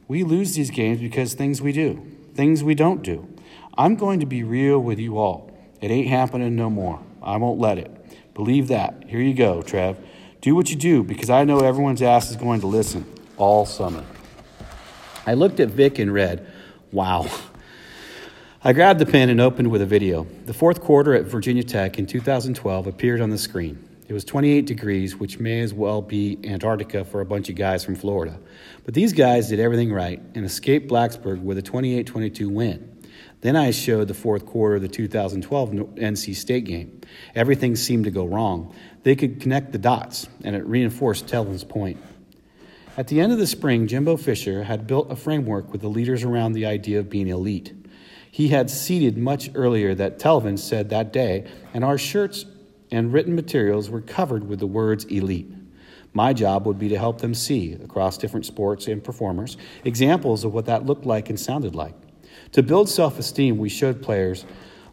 We 0.09 0.23
lose 0.23 0.55
these 0.55 0.69
games 0.69 0.99
because 0.99 1.33
things 1.33 1.61
we 1.61 1.71
do, 1.71 2.05
things 2.33 2.63
we 2.63 2.75
don't 2.75 3.01
do. 3.01 3.27
I'm 3.77 3.95
going 3.95 4.19
to 4.19 4.25
be 4.25 4.43
real 4.43 4.79
with 4.79 4.99
you 4.99 5.17
all. 5.17 5.51
It 5.79 5.89
ain't 5.89 6.09
happening 6.09 6.55
no 6.57 6.69
more. 6.69 7.01
I 7.21 7.37
won't 7.37 7.59
let 7.59 7.77
it. 7.77 7.91
Believe 8.33 8.67
that. 8.67 9.05
Here 9.07 9.21
you 9.21 9.33
go, 9.33 9.61
Trev. 9.61 9.97
Do 10.43 10.55
what 10.55 10.69
you 10.69 10.75
do 10.75 11.03
because 11.03 11.29
I 11.29 11.45
know 11.45 11.59
everyone's 11.59 12.01
ass 12.01 12.29
is 12.29 12.35
going 12.35 12.59
to 12.59 12.67
listen 12.67 13.05
all 13.37 13.65
summer. 13.65 14.03
I 15.25 15.35
looked 15.35 15.61
at 15.61 15.69
Vic 15.69 15.99
and 15.99 16.13
read, 16.13 16.45
Wow. 16.91 17.27
I 18.61 18.73
grabbed 18.73 18.99
the 18.99 19.05
pen 19.05 19.29
and 19.29 19.39
opened 19.39 19.71
with 19.71 19.81
a 19.81 19.85
video. 19.85 20.27
The 20.45 20.53
fourth 20.53 20.81
quarter 20.81 21.13
at 21.13 21.23
Virginia 21.23 21.63
Tech 21.63 21.97
in 21.97 22.07
2012 22.07 22.87
appeared 22.87 23.21
on 23.21 23.29
the 23.29 23.37
screen. 23.37 23.87
It 24.09 24.11
was 24.11 24.25
28 24.25 24.65
degrees, 24.65 25.15
which 25.15 25.39
may 25.39 25.61
as 25.61 25.73
well 25.73 26.01
be 26.01 26.37
Antarctica 26.43 27.05
for 27.05 27.21
a 27.21 27.25
bunch 27.25 27.47
of 27.47 27.55
guys 27.55 27.85
from 27.85 27.95
Florida. 27.95 28.37
But 28.83 28.95
these 28.95 29.13
guys 29.13 29.47
did 29.47 29.61
everything 29.61 29.93
right 29.93 30.21
and 30.35 30.43
escaped 30.43 30.91
Blacksburg 30.91 31.41
with 31.41 31.57
a 31.57 31.61
28 31.61 32.05
22 32.05 32.49
win. 32.49 32.92
Then 33.43 33.57
I 33.57 33.71
showed 33.71 34.07
the 34.07 34.13
fourth 34.13 34.45
quarter 34.45 34.77
of 34.77 34.81
the 34.81 34.87
2012 34.87 35.71
NC 35.71 36.33
State 36.33 36.63
game. 36.63 37.01
Everything 37.35 37.75
seemed 37.75 38.05
to 38.05 38.11
go 38.11 38.25
wrong. 38.25 38.73
They 39.03 39.17
could 39.17 39.41
connect 39.41 39.73
the 39.73 39.77
dots, 39.77 40.29
and 40.45 40.55
it 40.55 40.65
reinforced 40.65 41.27
Telvin's 41.27 41.65
point. 41.65 42.01
At 42.95 43.09
the 43.09 43.19
end 43.19 43.33
of 43.33 43.39
the 43.39 43.45
spring, 43.45 43.87
Jimbo 43.87 44.15
Fisher 44.15 44.63
had 44.63 44.87
built 44.87 45.11
a 45.11 45.17
framework 45.17 45.73
with 45.73 45.81
the 45.81 45.89
leaders 45.89 46.23
around 46.23 46.53
the 46.53 46.65
idea 46.65 46.99
of 46.99 47.09
being 47.09 47.27
elite. 47.27 47.73
He 48.31 48.47
had 48.47 48.69
seeded 48.69 49.17
much 49.17 49.49
earlier 49.55 49.93
that 49.93 50.19
Telvin 50.19 50.57
said 50.57 50.89
that 50.91 51.11
day, 51.11 51.45
and 51.73 51.83
our 51.83 51.97
shirts 51.97 52.45
and 52.91 53.11
written 53.11 53.35
materials 53.35 53.89
were 53.89 53.99
covered 53.99 54.47
with 54.47 54.59
the 54.59 54.67
words 54.67 55.03
elite. 55.05 55.51
My 56.13 56.31
job 56.31 56.65
would 56.65 56.79
be 56.79 56.87
to 56.87 56.97
help 56.97 57.19
them 57.19 57.33
see, 57.33 57.73
across 57.73 58.17
different 58.17 58.45
sports 58.45 58.87
and 58.87 59.03
performers, 59.03 59.57
examples 59.83 60.45
of 60.45 60.53
what 60.53 60.67
that 60.67 60.85
looked 60.85 61.05
like 61.05 61.29
and 61.29 61.37
sounded 61.37 61.75
like. 61.75 61.95
To 62.53 62.63
build 62.63 62.87
self 62.87 63.19
esteem, 63.19 63.57
we 63.57 63.69
showed 63.69 64.01
players 64.01 64.45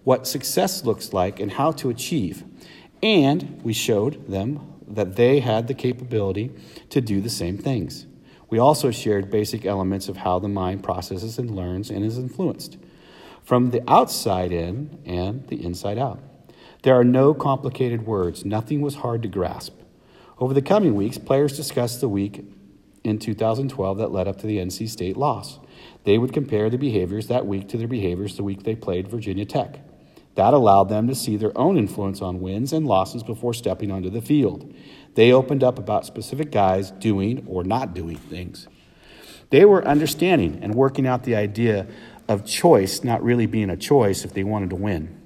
what 0.02 0.26
success 0.26 0.84
looks 0.84 1.12
like 1.12 1.40
and 1.40 1.52
how 1.52 1.72
to 1.72 1.90
achieve. 1.90 2.44
And 3.02 3.60
we 3.62 3.72
showed 3.72 4.28
them 4.28 4.60
that 4.88 5.16
they 5.16 5.40
had 5.40 5.68
the 5.68 5.74
capability 5.74 6.50
to 6.90 7.00
do 7.00 7.20
the 7.20 7.30
same 7.30 7.56
things. 7.56 8.06
We 8.48 8.58
also 8.58 8.90
shared 8.90 9.30
basic 9.30 9.64
elements 9.64 10.08
of 10.08 10.18
how 10.18 10.38
the 10.38 10.48
mind 10.48 10.82
processes 10.82 11.38
and 11.38 11.54
learns 11.54 11.90
and 11.90 12.04
is 12.04 12.18
influenced 12.18 12.76
from 13.42 13.70
the 13.70 13.82
outside 13.88 14.52
in 14.52 14.98
and 15.04 15.46
the 15.48 15.64
inside 15.64 15.98
out. 15.98 16.20
There 16.82 16.98
are 16.98 17.04
no 17.04 17.34
complicated 17.34 18.06
words, 18.06 18.44
nothing 18.44 18.80
was 18.80 18.96
hard 18.96 19.22
to 19.22 19.28
grasp. 19.28 19.74
Over 20.38 20.54
the 20.54 20.62
coming 20.62 20.94
weeks, 20.94 21.18
players 21.18 21.56
discussed 21.56 22.00
the 22.00 22.08
week 22.08 22.44
in 23.04 23.18
2012 23.18 23.98
that 23.98 24.12
led 24.12 24.28
up 24.28 24.38
to 24.38 24.46
the 24.46 24.58
NC 24.58 24.88
State 24.88 25.16
loss. 25.16 25.58
They 26.04 26.18
would 26.18 26.32
compare 26.32 26.70
the 26.70 26.78
behaviors 26.78 27.28
that 27.28 27.46
week 27.46 27.68
to 27.68 27.76
their 27.76 27.88
behaviors 27.88 28.36
the 28.36 28.42
week 28.42 28.62
they 28.62 28.74
played 28.74 29.08
Virginia 29.08 29.44
Tech. 29.44 29.80
That 30.34 30.54
allowed 30.54 30.88
them 30.88 31.08
to 31.08 31.14
see 31.14 31.36
their 31.36 31.56
own 31.58 31.76
influence 31.76 32.22
on 32.22 32.40
wins 32.40 32.72
and 32.72 32.86
losses 32.86 33.22
before 33.22 33.52
stepping 33.52 33.90
onto 33.90 34.10
the 34.10 34.22
field. 34.22 34.72
They 35.14 35.32
opened 35.32 35.64
up 35.64 35.78
about 35.78 36.06
specific 36.06 36.52
guys 36.52 36.90
doing 36.92 37.44
or 37.48 37.64
not 37.64 37.94
doing 37.94 38.16
things. 38.16 38.68
They 39.50 39.64
were 39.64 39.86
understanding 39.86 40.60
and 40.62 40.74
working 40.74 41.06
out 41.06 41.24
the 41.24 41.34
idea 41.34 41.88
of 42.28 42.46
choice 42.46 43.02
not 43.02 43.22
really 43.22 43.46
being 43.46 43.70
a 43.70 43.76
choice 43.76 44.24
if 44.24 44.32
they 44.32 44.44
wanted 44.44 44.70
to 44.70 44.76
win. 44.76 45.20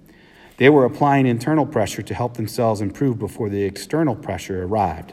They 0.56 0.70
were 0.70 0.84
applying 0.84 1.26
internal 1.26 1.66
pressure 1.66 2.02
to 2.02 2.14
help 2.14 2.36
themselves 2.36 2.80
improve 2.80 3.18
before 3.18 3.50
the 3.50 3.64
external 3.64 4.16
pressure 4.16 4.64
arrived. 4.64 5.12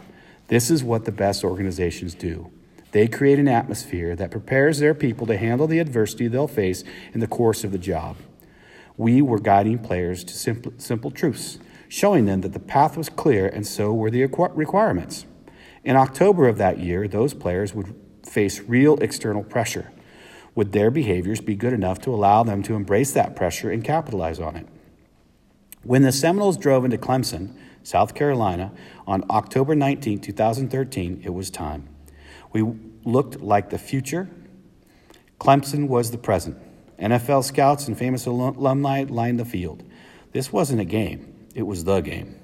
This 0.52 0.70
is 0.70 0.84
what 0.84 1.06
the 1.06 1.14
best 1.14 1.46
organizations 1.46 2.14
do. 2.14 2.52
They 2.92 3.08
create 3.08 3.40
an 3.40 3.48
atmosphere 3.48 4.18
that 4.18 4.32
prepares 4.32 4.80
their 4.80 4.94
people 4.94 5.26
to 5.28 5.38
handle 5.38 5.66
the 5.66 5.80
adversity 5.80 6.28
they'll 6.28 6.46
face 6.50 6.84
in 7.14 7.22
the 7.22 7.26
course 7.26 7.64
of 7.64 7.72
the 7.72 7.78
job. 7.78 8.18
We 8.98 9.22
were 9.22 9.40
guiding 9.40 9.80
players 9.80 10.26
to 10.26 10.34
simple, 10.34 10.74
simple 10.78 11.10
truths, 11.10 11.58
showing 11.88 12.26
them 12.26 12.42
that 12.42 12.52
the 12.52 12.60
path 12.60 12.98
was 12.98 13.08
clear 13.08 13.48
and 13.48 13.66
so 13.66 13.94
were 13.94 14.12
the 14.12 14.26
requirements. 14.26 15.26
In 15.86 15.96
October 15.96 16.50
of 16.50 16.58
that 16.58 16.80
year, 16.80 17.08
those 17.08 17.34
players 17.34 17.74
would 17.74 17.96
face 18.30 18.60
real 18.60 18.98
external 18.98 19.46
pressure. 19.46 19.90
Would 20.56 20.74
their 20.74 20.92
behaviors 20.92 21.40
be 21.40 21.56
good 21.56 21.72
enough 21.72 22.02
to 22.02 22.14
allow 22.14 22.44
them 22.44 22.62
to 22.64 22.76
embrace 22.76 23.14
that 23.14 23.38
pressure 23.38 23.72
and 23.72 23.86
capitalize 23.86 24.42
on 24.42 24.58
it? 24.58 24.68
When 25.84 26.02
the 26.02 26.12
Seminoles 26.12 26.58
drove 26.58 26.84
into 26.84 26.98
Clemson, 26.98 27.56
South 27.84 28.14
Carolina, 28.14 28.72
on 29.08 29.24
October 29.30 29.76
19, 29.76 30.20
2013, 30.20 31.22
it 31.24 31.34
was 31.34 31.50
time. 31.50 31.88
We 32.54 32.64
looked 33.04 33.42
like 33.42 33.70
the 33.70 33.78
future. 33.78 34.30
Clemson 35.40 35.88
was 35.88 36.12
the 36.12 36.18
present. 36.18 36.58
NFL 37.00 37.44
scouts 37.44 37.88
and 37.88 37.98
famous 37.98 38.26
alumni 38.26 39.06
lined 39.08 39.40
the 39.40 39.46
field. 39.46 39.84
This 40.34 40.54
wasn't 40.54 40.82
a 40.82 40.86
game, 40.86 41.48
it 41.56 41.64
was 41.64 41.84
the 41.84 42.02
game. 42.02 42.36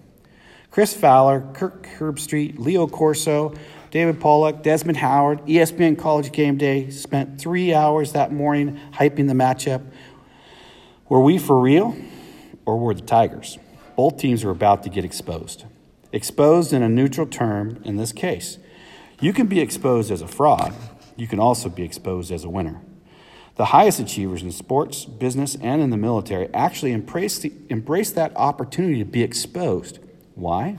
Chris 0.72 0.94
Fowler, 0.94 1.42
Kirk 1.54 1.88
Herbstreit, 1.98 2.60
Lee 2.60 2.78
Corso, 2.88 3.54
David 3.92 4.20
Pollack, 4.20 4.64
Desmond 4.64 4.98
Howard, 4.98 5.46
ESPN 5.46 5.98
College 5.98 6.32
Game 6.32 6.58
Day 6.58 6.90
spent 6.90 7.40
three 7.40 7.74
hours 7.74 8.12
that 8.12 8.34
morning 8.34 8.80
hyping 8.92 9.28
the 9.28 9.34
matchup. 9.34 9.84
Were 11.08 11.22
we 11.22 11.38
for 11.38 11.60
real 11.60 11.96
or 12.66 12.78
were 12.78 12.94
the 12.94 13.02
Tigers? 13.02 13.58
Both 13.98 14.18
teams 14.18 14.44
are 14.44 14.52
about 14.52 14.84
to 14.84 14.90
get 14.90 15.04
exposed. 15.04 15.66
Exposed 16.14 16.72
in 16.72 16.84
a 16.84 16.88
neutral 16.88 17.26
term 17.26 17.82
in 17.84 17.98
this 17.98 18.14
case. 18.14 18.60
You 19.20 19.34
can 19.34 19.48
be 19.48 19.60
exposed 19.60 20.12
as 20.12 20.22
a 20.22 20.28
fraud, 20.28 20.74
you 21.16 21.28
can 21.28 21.40
also 21.40 21.68
be 21.68 21.84
exposed 21.84 22.32
as 22.32 22.44
a 22.44 22.50
winner. 22.50 22.80
The 23.56 23.66
highest 23.66 24.00
achievers 24.00 24.44
in 24.44 24.52
sports, 24.52 25.06
business, 25.06 25.56
and 25.56 25.82
in 25.82 25.90
the 25.90 25.98
military 25.98 26.48
actually 26.54 26.92
embrace, 26.92 27.40
the, 27.40 27.52
embrace 27.70 28.12
that 28.12 28.32
opportunity 28.36 29.00
to 29.00 29.06
be 29.06 29.24
exposed. 29.24 29.98
Why? 30.36 30.78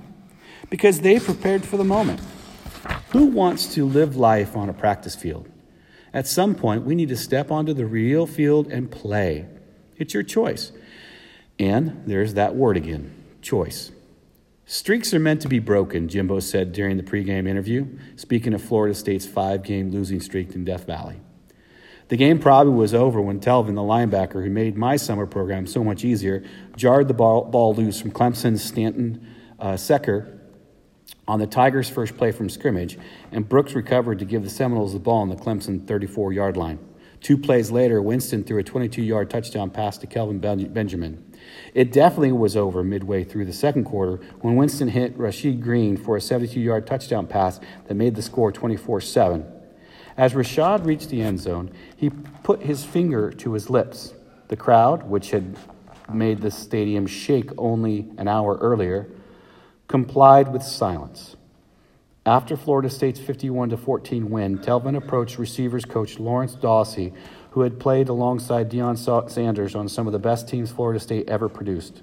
Because 0.71 1.01
they 1.01 1.19
prepared 1.19 1.65
for 1.65 1.77
the 1.77 1.83
moment. 1.83 2.21
Who 3.11 3.27
wants 3.27 3.75
to 3.75 3.85
live 3.85 4.15
life 4.15 4.57
on 4.57 4.69
a 4.69 4.73
practice 4.73 5.17
field? 5.17 5.49
At 6.15 6.29
some 6.29 6.55
point, 6.55 6.85
we 6.85 6.95
need 6.95 7.09
to 7.09 7.17
step 7.17 7.51
onto 7.51 7.75
the 7.75 7.85
real 7.85 8.29
field 8.29 8.69
and 8.69 8.89
play. 8.89 9.47
It's 9.97 10.15
your 10.15 10.23
choice. 10.23 10.71
And 11.59 12.03
there's 12.07 12.35
that 12.35 12.55
word 12.55 12.77
again 12.77 13.15
choice. 13.43 13.93
Streaks 14.67 15.15
are 15.15 15.19
meant 15.19 15.41
to 15.41 15.49
be 15.49 15.59
broken, 15.59 16.09
Jimbo 16.09 16.41
said 16.41 16.73
during 16.73 16.99
the 16.99 17.03
pregame 17.03 17.49
interview, 17.49 17.87
speaking 18.17 18.53
of 18.53 18.62
Florida 18.62 18.95
State's 18.95 19.27
five 19.27 19.62
game 19.62 19.91
losing 19.91 20.21
streak 20.21 20.55
in 20.55 20.65
Death 20.65 20.87
Valley. 20.87 21.21
The 22.09 22.17
game 22.17 22.38
probably 22.38 22.75
was 22.75 22.95
over 22.95 23.21
when 23.21 23.41
Telvin, 23.41 23.75
the 23.75 23.83
linebacker 23.83 24.45
who 24.45 24.50
made 24.50 24.77
my 24.77 24.97
summer 24.97 25.27
program 25.27 25.67
so 25.67 25.85
much 25.85 26.05
easier, 26.05 26.45
jarred 26.77 27.09
the 27.09 27.15
ball, 27.15 27.45
ball 27.45 27.75
loose 27.75 28.00
from 28.00 28.11
Clemson's 28.11 28.62
Stanton 28.62 29.27
uh, 29.59 29.77
Secker 29.77 30.38
on 31.27 31.38
the 31.38 31.47
Tigers' 31.47 31.91
first 31.91 32.17
play 32.17 32.33
from 32.33 32.49
scrimmage, 32.49 32.99
and 33.31 33.49
Brooks 33.49 33.75
recovered 33.75 34.19
to 34.19 34.25
give 34.25 34.43
the 34.43 34.50
Seminoles 34.50 34.95
the 34.95 34.99
ball 34.99 35.21
on 35.21 35.29
the 35.29 35.37
Clemson 35.37 35.87
34 35.87 36.33
yard 36.33 36.57
line. 36.57 36.79
Two 37.21 37.37
plays 37.37 37.71
later, 37.71 38.01
Winston 38.01 38.45
threw 38.45 38.59
a 38.59 38.63
22 38.63 39.03
yard 39.03 39.29
touchdown 39.29 39.71
pass 39.71 39.99
to 39.99 40.07
Kelvin 40.07 40.39
Benjamin. 40.39 41.25
It 41.75 41.93
definitely 41.93 42.33
was 42.33 42.57
over 42.57 42.85
midway 42.85 43.25
through 43.25 43.47
the 43.47 43.53
second 43.53 43.85
quarter 43.85 44.21
when 44.41 44.57
Winston 44.57 44.89
hit 44.89 45.19
Rashad 45.19 45.61
Greene 45.61 45.97
for 45.97 46.17
a 46.17 46.21
72 46.21 46.61
yard 46.61 46.87
touchdown 46.87 47.27
pass 47.27 47.61
that 47.87 47.95
made 47.95 48.15
the 48.15 48.23
score 48.23 48.53
24 48.53 49.01
7. 49.01 49.47
As 50.17 50.33
Rashad 50.33 50.85
reached 50.85 51.11
the 51.11 51.23
end 51.23 51.41
zone, 51.41 51.71
he 51.97 52.11
put 52.11 52.63
his 52.63 52.85
finger 52.85 53.31
to 53.31 53.53
his 53.53 53.71
lips. 53.71 54.15
The 54.49 54.57
crowd, 54.57 55.05
which 55.05 55.31
had 55.31 55.57
made 56.13 56.41
the 56.41 56.51
stadium 56.51 57.07
shake 57.07 57.51
only 57.59 58.09
an 58.17 58.29
hour 58.29 58.57
earlier, 58.57 59.09
complied 59.87 60.53
with 60.53 60.63
silence. 60.63 61.37
After 62.27 62.57
Florida 62.57 62.91
State's 62.91 63.21
51 63.21 63.77
14 63.77 64.29
win, 64.31 64.59
Telvin 64.59 64.97
approached 64.97 65.39
receivers 65.39 65.85
coach 65.85 66.19
Lawrence 66.19 66.57
Dawsey, 66.57 67.15
who 67.53 67.63
had 67.63 67.81
played 67.81 68.09
alongside 68.09 68.71
Deion 68.71 69.31
Sanders 69.31 69.75
on 69.75 69.89
some 69.89 70.07
of 70.07 70.13
the 70.13 70.19
best 70.19 70.49
teams 70.49 70.71
Florida 70.71 71.01
State 71.01 71.29
ever 71.29 71.49
produced. 71.49 72.03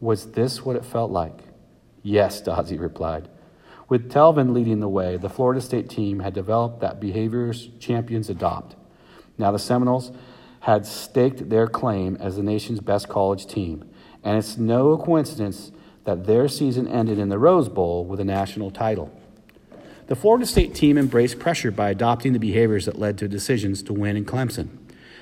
Was 0.00 0.32
this 0.32 0.64
what 0.64 0.76
it 0.76 0.84
felt 0.84 1.10
like? 1.10 1.40
Yes, 2.02 2.40
Dawsey 2.46 2.78
replied. 2.78 3.28
With 3.88 4.10
Telvin 4.10 4.52
leading 4.52 4.80
the 4.80 4.88
way, 4.88 5.16
the 5.16 5.28
Florida 5.28 5.60
State 5.60 5.88
team 5.88 6.20
had 6.20 6.32
developed 6.32 6.80
that 6.80 7.00
behaviors 7.00 7.70
champions 7.78 8.30
adopt. 8.30 8.76
Now 9.36 9.50
the 9.52 9.58
Seminoles 9.58 10.12
had 10.60 10.86
staked 10.86 11.48
their 11.48 11.66
claim 11.66 12.16
as 12.20 12.36
the 12.36 12.42
nation's 12.42 12.80
best 12.80 13.08
college 13.08 13.46
team, 13.46 13.88
and 14.22 14.36
it's 14.36 14.58
no 14.58 14.96
coincidence 14.96 15.72
that 16.04 16.26
their 16.26 16.48
season 16.48 16.86
ended 16.86 17.18
in 17.18 17.30
the 17.30 17.38
Rose 17.38 17.68
Bowl 17.68 18.04
with 18.04 18.20
a 18.20 18.24
national 18.24 18.70
title. 18.70 19.12
The 20.10 20.16
Florida 20.16 20.44
State 20.44 20.74
team 20.74 20.98
embraced 20.98 21.38
pressure 21.38 21.70
by 21.70 21.88
adopting 21.88 22.32
the 22.32 22.40
behaviors 22.40 22.86
that 22.86 22.98
led 22.98 23.16
to 23.18 23.28
decisions 23.28 23.80
to 23.84 23.92
win 23.92 24.16
in 24.16 24.24
Clemson. 24.24 24.70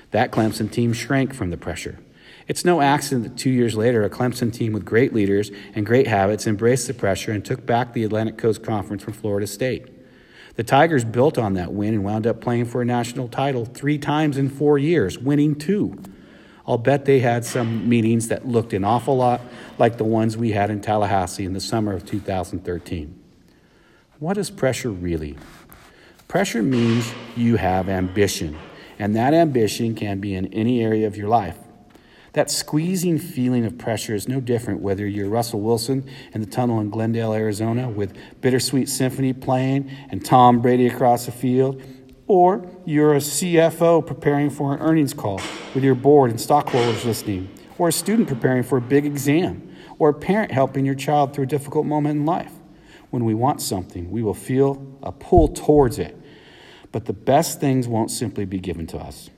That 0.09 0.31
Clemson 0.31 0.71
team 0.71 0.93
shrank 0.93 1.31
from 1.31 1.51
the 1.51 1.57
pressure. 1.57 1.99
It's 2.47 2.65
no 2.65 2.81
accident 2.81 3.23
that 3.25 3.37
two 3.37 3.51
years 3.51 3.75
later, 3.75 4.03
a 4.03 4.09
Clemson 4.09 4.51
team 4.51 4.73
with 4.73 4.85
great 4.85 5.13
leaders 5.13 5.51
and 5.75 5.85
great 5.85 6.07
habits 6.07 6.47
embraced 6.47 6.87
the 6.87 6.95
pressure 6.95 7.31
and 7.31 7.45
took 7.45 7.67
back 7.67 7.93
the 7.93 8.03
Atlantic 8.03 8.39
Coast 8.39 8.63
Conference 8.63 9.03
from 9.03 9.13
Florida 9.13 9.45
State. 9.45 9.89
The 10.55 10.63
Tigers 10.63 11.03
built 11.03 11.37
on 11.37 11.53
that 11.53 11.71
win 11.71 11.93
and 11.93 12.03
wound 12.03 12.25
up 12.25 12.41
playing 12.41 12.65
for 12.65 12.81
a 12.81 12.85
national 12.85 13.27
title 13.27 13.65
three 13.65 13.99
times 13.99 14.37
in 14.37 14.49
four 14.49 14.79
years, 14.79 15.19
winning 15.19 15.53
two. 15.53 16.01
I'll 16.65 16.79
bet 16.79 17.05
they 17.05 17.19
had 17.19 17.45
some 17.45 17.87
meetings 17.87 18.29
that 18.29 18.47
looked 18.47 18.73
an 18.73 18.83
awful 18.83 19.17
lot 19.17 19.41
like 19.77 19.99
the 19.99 20.03
ones 20.03 20.35
we 20.35 20.53
had 20.53 20.71
in 20.71 20.81
Tallahassee 20.81 21.45
in 21.45 21.53
the 21.53 21.61
summer 21.61 21.93
of 21.93 22.07
2013. 22.07 23.19
What 24.19 24.37
is 24.37 24.49
pressure 24.49 24.89
really? 24.89 25.37
Pressure 26.27 26.61
means 26.61 27.09
you 27.37 27.55
have 27.55 27.87
ambition 27.87 28.59
and 28.99 29.15
that 29.15 29.33
ambition 29.33 29.95
can 29.95 30.19
be 30.19 30.35
in 30.35 30.47
any 30.47 30.83
area 30.83 31.07
of 31.07 31.15
your 31.15 31.29
life. 31.29 31.57
That 32.33 32.51
squeezing 32.51 33.17
feeling 33.17 33.63
of 33.63 33.77
pressure 33.77 34.13
is 34.13 34.27
no 34.27 34.41
different 34.41 34.81
whether 34.81 35.07
you're 35.07 35.29
Russell 35.29 35.61
Wilson 35.61 36.05
in 36.33 36.41
the 36.41 36.47
tunnel 36.47 36.81
in 36.81 36.89
Glendale, 36.89 37.31
Arizona, 37.31 37.89
with 37.89 38.13
Bittersweet 38.41 38.89
Symphony 38.89 39.31
playing 39.31 39.89
and 40.09 40.23
Tom 40.23 40.61
Brady 40.61 40.87
across 40.87 41.25
the 41.25 41.31
field, 41.31 41.81
or 42.27 42.69
you're 42.83 43.13
a 43.13 43.19
CFO 43.19 44.05
preparing 44.05 44.49
for 44.49 44.73
an 44.73 44.81
earnings 44.81 45.13
call 45.13 45.39
with 45.73 45.85
your 45.85 45.95
board 45.95 46.29
and 46.29 46.41
stockholders 46.41 47.05
listening, 47.05 47.49
or 47.77 47.87
a 47.87 47.93
student 47.93 48.27
preparing 48.27 48.63
for 48.63 48.79
a 48.79 48.81
big 48.81 49.05
exam, 49.05 49.73
or 49.97 50.09
a 50.09 50.13
parent 50.13 50.51
helping 50.51 50.85
your 50.85 50.93
child 50.93 51.33
through 51.33 51.45
a 51.45 51.47
difficult 51.47 51.85
moment 51.85 52.19
in 52.19 52.25
life. 52.25 52.58
When 53.09 53.25
we 53.25 53.33
want 53.33 53.61
something, 53.61 54.11
we 54.11 54.21
will 54.21 54.33
feel 54.33 54.97
a 55.01 55.11
pull 55.11 55.47
towards 55.47 55.99
it. 55.99 56.15
But 56.91 57.05
the 57.05 57.13
best 57.13 57.59
things 57.59 57.87
won't 57.87 58.11
simply 58.11 58.45
be 58.45 58.59
given 58.59 58.87
to 58.87 58.97
us. 58.97 59.29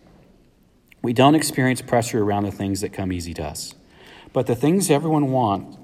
We 1.02 1.14
don't 1.14 1.36
experience 1.36 1.82
pressure 1.82 2.24
around 2.24 2.44
the 2.44 2.52
things 2.52 2.82
that 2.82 2.94
come 2.94 3.12
easy 3.12 3.34
to 3.36 3.44
us. 3.44 3.74
But 4.34 4.48
the 4.48 4.56
things 4.56 4.90
everyone 4.90 5.32
wants, 5.32 5.78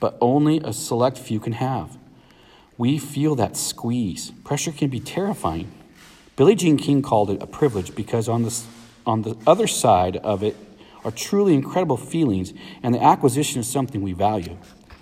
but 0.00 0.16
only 0.20 0.60
a 0.64 0.72
select 0.72 1.18
few 1.18 1.40
can 1.40 1.52
have. 1.54 1.98
We 2.78 2.98
feel 2.98 3.34
that 3.36 3.56
squeeze. 3.56 4.32
Pressure 4.44 4.72
can 4.72 4.90
be 4.90 5.00
terrifying. 5.00 5.72
Billie 6.36 6.54
Jean 6.54 6.76
King 6.76 7.02
called 7.02 7.30
it 7.30 7.42
a 7.42 7.46
privilege 7.46 7.94
because 7.94 8.28
on 8.28 8.42
the, 8.42 8.62
on 9.06 9.22
the 9.22 9.36
other 9.46 9.66
side 9.66 10.16
of 10.18 10.42
it 10.42 10.56
are 11.04 11.10
truly 11.10 11.54
incredible 11.54 11.96
feelings 11.96 12.52
and 12.82 12.94
the 12.94 13.02
acquisition 13.02 13.60
of 13.60 13.64
something 13.64 14.02
we 14.02 14.12
value. 14.12 14.58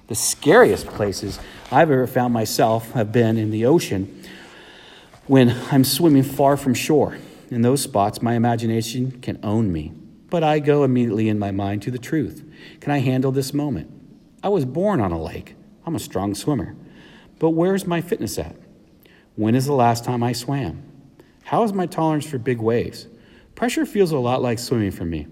The 0.06 0.14
scariest 0.14 0.86
places 0.88 1.38
I've 1.72 1.90
ever 1.90 2.06
found 2.06 2.34
myself 2.34 2.92
have 2.92 3.10
been 3.10 3.38
in 3.38 3.50
the 3.50 3.64
ocean 3.64 4.22
when 5.26 5.50
I'm 5.70 5.82
swimming 5.82 6.22
far 6.22 6.58
from 6.58 6.74
shore. 6.74 7.16
In 7.50 7.62
those 7.62 7.82
spots, 7.82 8.20
my 8.20 8.34
imagination 8.34 9.12
can 9.22 9.38
own 9.42 9.72
me, 9.72 9.92
but 10.28 10.44
I 10.44 10.58
go 10.58 10.84
immediately 10.84 11.30
in 11.30 11.38
my 11.38 11.52
mind 11.52 11.80
to 11.82 11.90
the 11.90 11.98
truth. 11.98 12.44
Can 12.80 12.92
I 12.92 12.98
handle 12.98 13.32
this 13.32 13.54
moment? 13.54 13.90
I 14.42 14.48
was 14.48 14.66
born 14.66 15.00
on 15.00 15.10
a 15.10 15.22
lake. 15.22 15.56
I'm 15.86 15.94
a 15.94 16.00
strong 16.00 16.34
swimmer. 16.34 16.76
But 17.38 17.50
where's 17.50 17.86
my 17.86 18.02
fitness 18.02 18.38
at? 18.38 18.56
When 19.36 19.54
is 19.54 19.64
the 19.64 19.72
last 19.72 20.04
time 20.04 20.22
I 20.22 20.32
swam? 20.32 20.82
How 21.44 21.62
is 21.62 21.72
my 21.72 21.86
tolerance 21.86 22.26
for 22.26 22.36
big 22.36 22.60
waves? 22.60 23.06
Pressure 23.54 23.86
feels 23.86 24.12
a 24.12 24.18
lot 24.18 24.42
like 24.42 24.58
swimming 24.58 24.90
for 24.90 25.04
me. 25.06 25.28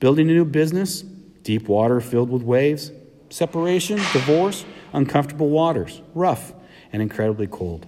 Building 0.00 0.28
a 0.28 0.34
new 0.34 0.44
business, 0.44 1.00
deep 1.00 1.66
water 1.66 2.00
filled 2.00 2.28
with 2.28 2.42
waves, 2.42 2.90
separation, 3.32 3.96
divorce, 4.12 4.64
uncomfortable 4.92 5.48
waters, 5.48 6.02
rough, 6.14 6.52
and 6.92 7.00
incredibly 7.00 7.46
cold. 7.46 7.86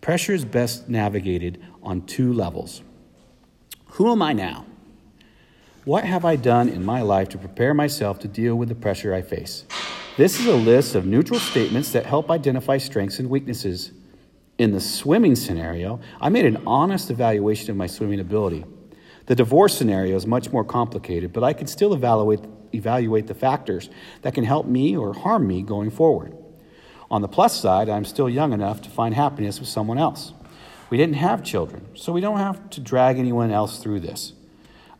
Pressure 0.00 0.32
is 0.32 0.44
best 0.44 0.88
navigated 0.88 1.60
on 1.82 2.02
two 2.02 2.32
levels. 2.32 2.82
Who 3.92 4.12
am 4.12 4.22
I 4.22 4.32
now? 4.32 4.64
What 5.84 6.04
have 6.04 6.24
I 6.24 6.36
done 6.36 6.68
in 6.68 6.84
my 6.84 7.02
life 7.02 7.28
to 7.30 7.38
prepare 7.38 7.74
myself 7.74 8.20
to 8.20 8.28
deal 8.28 8.54
with 8.54 8.68
the 8.68 8.74
pressure 8.74 9.12
I 9.12 9.22
face? 9.22 9.64
This 10.16 10.38
is 10.38 10.46
a 10.46 10.54
list 10.54 10.94
of 10.94 11.04
neutral 11.04 11.40
statements 11.40 11.92
that 11.92 12.06
help 12.06 12.30
identify 12.30 12.78
strengths 12.78 13.18
and 13.18 13.28
weaknesses. 13.28 13.92
In 14.58 14.72
the 14.72 14.80
swimming 14.80 15.36
scenario, 15.36 16.00
I 16.20 16.28
made 16.28 16.46
an 16.46 16.62
honest 16.66 17.10
evaluation 17.10 17.70
of 17.70 17.76
my 17.76 17.86
swimming 17.86 18.20
ability. 18.20 18.64
The 19.26 19.34
divorce 19.34 19.76
scenario 19.76 20.16
is 20.16 20.26
much 20.26 20.52
more 20.52 20.64
complicated, 20.64 21.32
but 21.32 21.42
I 21.42 21.52
can 21.52 21.66
still 21.66 21.92
evaluate, 21.92 22.40
evaluate 22.76 23.26
the 23.26 23.34
factors 23.34 23.90
that 24.22 24.34
can 24.34 24.44
help 24.44 24.66
me 24.66 24.96
or 24.96 25.14
harm 25.14 25.46
me 25.46 25.62
going 25.62 25.90
forward. 25.90 26.36
On 27.10 27.22
the 27.22 27.28
plus 27.28 27.58
side, 27.58 27.88
I'm 27.88 28.04
still 28.04 28.28
young 28.28 28.52
enough 28.52 28.82
to 28.82 28.90
find 28.90 29.14
happiness 29.14 29.60
with 29.60 29.68
someone 29.68 29.98
else. 29.98 30.32
We 30.90 30.96
didn't 30.96 31.16
have 31.16 31.42
children, 31.42 31.86
so 31.94 32.12
we 32.12 32.20
don't 32.20 32.38
have 32.38 32.70
to 32.70 32.80
drag 32.80 33.18
anyone 33.18 33.50
else 33.50 33.78
through 33.78 34.00
this. 34.00 34.32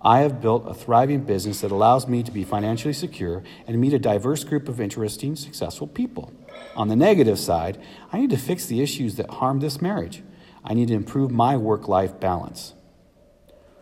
I 0.00 0.20
have 0.20 0.40
built 0.40 0.68
a 0.68 0.74
thriving 0.74 1.22
business 1.22 1.62
that 1.62 1.72
allows 1.72 2.06
me 2.06 2.22
to 2.22 2.30
be 2.30 2.44
financially 2.44 2.92
secure 2.92 3.42
and 3.66 3.80
meet 3.80 3.92
a 3.92 3.98
diverse 3.98 4.44
group 4.44 4.68
of 4.68 4.80
interesting, 4.80 5.34
successful 5.34 5.86
people. 5.86 6.32
On 6.76 6.88
the 6.88 6.96
negative 6.96 7.38
side, 7.38 7.80
I 8.12 8.18
need 8.18 8.30
to 8.30 8.36
fix 8.36 8.66
the 8.66 8.82
issues 8.82 9.16
that 9.16 9.30
harm 9.30 9.60
this 9.60 9.80
marriage. 9.80 10.22
I 10.64 10.74
need 10.74 10.88
to 10.88 10.94
improve 10.94 11.30
my 11.30 11.56
work 11.56 11.88
life 11.88 12.20
balance. 12.20 12.74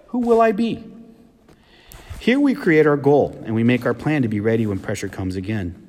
Who 0.09 0.21
will 0.21 0.41
I 0.41 0.53
be? 0.53 0.85
Here 2.21 2.41
we 2.41 2.55
create 2.55 2.87
our 2.87 2.97
goal 2.97 3.39
and 3.45 3.55
we 3.55 3.63
make 3.63 3.85
our 3.85 3.93
plan 3.93 4.23
to 4.23 4.29
be 4.29 4.41
ready 4.41 4.67
when 4.67 4.79
pressure 4.79 5.09
comes 5.09 5.37
again. 5.37 5.81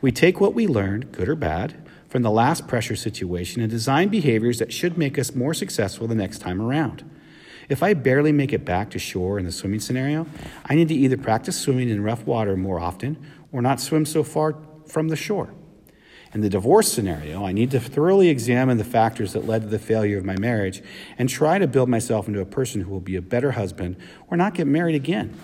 We 0.00 0.10
take 0.10 0.40
what 0.40 0.54
we 0.54 0.66
learned, 0.66 1.12
good 1.12 1.28
or 1.28 1.36
bad, 1.36 1.76
from 2.08 2.22
the 2.22 2.30
last 2.30 2.66
pressure 2.66 2.96
situation 2.96 3.62
and 3.62 3.70
design 3.70 4.08
behaviors 4.08 4.58
that 4.58 4.72
should 4.72 4.98
make 4.98 5.18
us 5.18 5.34
more 5.34 5.54
successful 5.54 6.06
the 6.06 6.14
next 6.14 6.38
time 6.38 6.60
around. 6.60 7.08
If 7.68 7.82
I 7.82 7.94
barely 7.94 8.32
make 8.32 8.52
it 8.52 8.64
back 8.64 8.90
to 8.90 8.98
shore 8.98 9.38
in 9.38 9.44
the 9.44 9.52
swimming 9.52 9.80
scenario, 9.80 10.26
I 10.64 10.74
need 10.74 10.88
to 10.88 10.94
either 10.94 11.16
practice 11.16 11.58
swimming 11.58 11.88
in 11.88 12.02
rough 12.02 12.26
water 12.26 12.56
more 12.56 12.80
often 12.80 13.16
or 13.52 13.62
not 13.62 13.80
swim 13.80 14.06
so 14.06 14.22
far 14.22 14.56
from 14.86 15.08
the 15.08 15.16
shore. 15.16 15.52
In 16.32 16.40
the 16.40 16.48
divorce 16.50 16.92
scenario, 16.92 17.44
I 17.44 17.52
need 17.52 17.70
to 17.70 17.80
thoroughly 17.80 18.28
examine 18.28 18.78
the 18.78 18.84
factors 18.84 19.32
that 19.32 19.46
led 19.46 19.62
to 19.62 19.68
the 19.68 19.78
failure 19.78 20.18
of 20.18 20.24
my 20.24 20.36
marriage 20.36 20.82
and 21.18 21.28
try 21.28 21.58
to 21.58 21.66
build 21.66 21.88
myself 21.88 22.28
into 22.28 22.40
a 22.40 22.46
person 22.46 22.82
who 22.82 22.90
will 22.90 23.00
be 23.00 23.16
a 23.16 23.22
better 23.22 23.52
husband 23.52 23.96
or 24.28 24.36
not 24.36 24.54
get 24.54 24.66
married 24.66 24.94
again. 24.94 25.34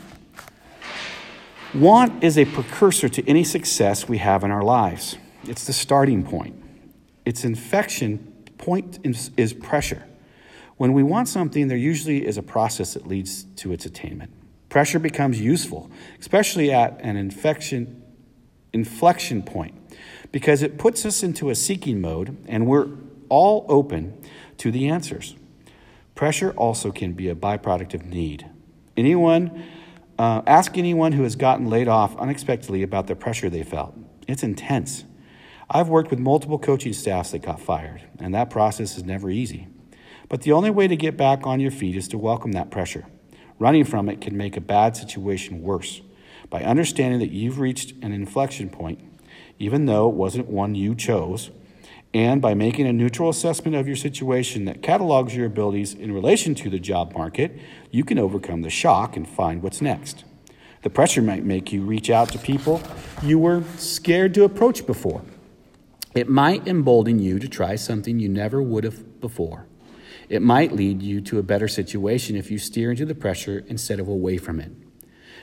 Want 1.75 2.23
is 2.23 2.37
a 2.37 2.45
precursor 2.45 3.09
to 3.09 3.27
any 3.27 3.45
success 3.45 4.07
we 4.07 4.19
have 4.19 4.45
in 4.45 4.51
our 4.51 4.63
lives. 4.63 5.17
It's 5.45 5.67
the 5.67 5.73
starting 5.73 6.23
point. 6.23 6.63
Its 7.25 7.45
infection 7.45 8.19
point 8.59 8.99
is, 9.05 9.55
pressure. 9.55 10.07
When 10.77 10.93
we 10.93 11.03
want 11.03 11.29
something, 11.29 11.69
there 11.69 11.79
usually 11.79 12.27
is 12.27 12.37
a 12.37 12.43
process 12.43 12.93
that 12.93 13.07
leads 13.07 13.45
to 13.57 13.73
its 13.73 13.87
attainment. 13.87 14.33
Pressure 14.69 14.99
becomes 14.99 15.41
useful, 15.41 15.91
especially 16.21 16.71
at 16.71 17.01
an 17.01 17.17
infection 17.17 18.03
inflection 18.75 19.43
point 19.43 19.75
because 20.33 20.63
it 20.63 20.79
puts 20.79 21.05
us 21.05 21.23
into 21.23 21.51
a 21.51 21.55
seeking 21.55 22.01
mode 22.01 22.35
and 22.49 22.67
we're 22.67 22.89
all 23.29 23.67
open 23.69 24.19
to 24.57 24.71
the 24.71 24.89
answers. 24.89 25.37
Pressure 26.15 26.53
also 26.53 26.91
can 26.91 27.13
be 27.13 27.29
a 27.29 27.35
byproduct 27.35 27.93
of 27.93 28.07
need. 28.07 28.47
Anyone, 28.97 29.63
uh, 30.19 30.43
ask 30.47 30.77
anyone 30.77 31.13
who 31.13 31.23
has 31.23 31.37
gotten 31.37 31.69
laid 31.69 31.89
off 31.89 32.17
unexpectedly 32.17 32.83
about 32.83 33.07
the 33.07 33.17
pressure 33.17 33.51
they 33.51 33.63
felt. 33.63 33.95
It's 34.29 34.43
intense. 34.43 35.05
I've 35.71 35.89
worked 35.89 36.11
with 36.11 36.19
multiple 36.19 36.59
coaching 36.59 36.93
staffs 36.93 37.31
that 37.31 37.41
got 37.41 37.61
fired, 37.61 38.03
and 38.19 38.35
that 38.35 38.51
process 38.51 38.97
is 38.97 39.05
never 39.05 39.31
easy. 39.31 39.69
But 40.29 40.43
the 40.43 40.53
only 40.53 40.71
way 40.71 40.87
to 40.89 40.97
get 40.97 41.17
back 41.17 41.47
on 41.47 41.61
your 41.61 41.71
feet 41.71 41.97
is 41.97 42.09
to 42.09 42.19
welcome 42.19 42.53
that 42.53 42.71
pressure. 42.71 43.07
Running 43.59 43.85
from 43.85 44.09
it 44.09 44.21
can 44.21 44.37
make 44.37 44.57
a 44.57 44.61
bad 44.61 44.97
situation 44.97 45.63
worse. 45.63 46.03
By 46.51 46.63
understanding 46.63 47.21
that 47.21 47.31
you've 47.31 47.59
reached 47.59 47.93
an 48.03 48.13
inflection 48.13 48.69
point, 48.69 49.01
even 49.59 49.87
though 49.87 50.09
it 50.09 50.15
wasn't 50.15 50.49
one 50.49 50.75
you 50.75 50.95
chose, 50.95 51.51
and 52.15 52.43
by 52.43 52.55
making 52.55 52.87
a 52.87 52.93
neutral 52.93 53.31
assessment 53.31 53.75
of 53.75 53.87
your 53.87 53.97
situation 53.97 54.67
that 54.67 54.83
catalogs 54.83 55.35
your 55.35 55.47
abilities 55.47 55.95
in 55.95 56.13
relation 56.13 56.55
to 56.57 56.69
the 56.69 56.79
job 56.79 57.15
market, 57.15 57.59
you 57.91 58.05
can 58.05 58.19
overcome 58.19 58.63
the 58.63 58.71
shock 58.71 59.17
and 59.17 59.29
find 59.29 59.63
what's 59.63 59.81
next. 59.81 60.25
The 60.83 60.91
pressure 60.91 61.23
might 61.23 61.45
make 61.45 61.73
you 61.73 61.83
reach 61.83 62.11
out 62.11 62.29
to 62.31 62.39
people 62.39 62.83
you 63.23 63.39
were 63.39 63.63
scared 63.79 64.35
to 64.35 64.45
approach 64.45 64.85
before. 64.87 65.23
It 66.15 66.29
might 66.29 66.67
embolden 66.67 67.19
you 67.19 67.39
to 67.39 67.49
try 67.49 67.77
something 67.77 68.19
you 68.19 68.29
never 68.29 68.61
would 68.61 68.85
have 68.85 69.21
before. 69.21 69.67
It 70.29 70.43
might 70.43 70.73
lead 70.73 71.01
you 71.01 71.21
to 71.23 71.39
a 71.39 71.43
better 71.43 71.69
situation 71.69 72.37
if 72.37 72.51
you 72.51 72.59
steer 72.59 72.91
into 72.91 73.07
the 73.07 73.15
pressure 73.15 73.65
instead 73.69 74.01
of 74.01 74.09
away 74.09 74.37
from 74.37 74.61
it. 74.61 74.73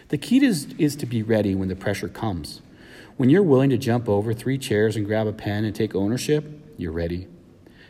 The 0.09 0.17
key 0.17 0.43
is, 0.45 0.67
is 0.77 0.95
to 0.97 1.05
be 1.05 1.23
ready 1.23 1.55
when 1.55 1.69
the 1.69 1.75
pressure 1.75 2.09
comes. 2.09 2.61
When 3.19 3.29
you're 3.29 3.43
willing 3.43 3.69
to 3.71 3.77
jump 3.77 4.07
over 4.07 4.31
three 4.33 4.57
chairs 4.57 4.95
and 4.95 5.05
grab 5.05 5.27
a 5.27 5.33
pen 5.33 5.65
and 5.65 5.75
take 5.75 5.93
ownership, 5.93 6.45
you're 6.77 6.93
ready. 6.93 7.27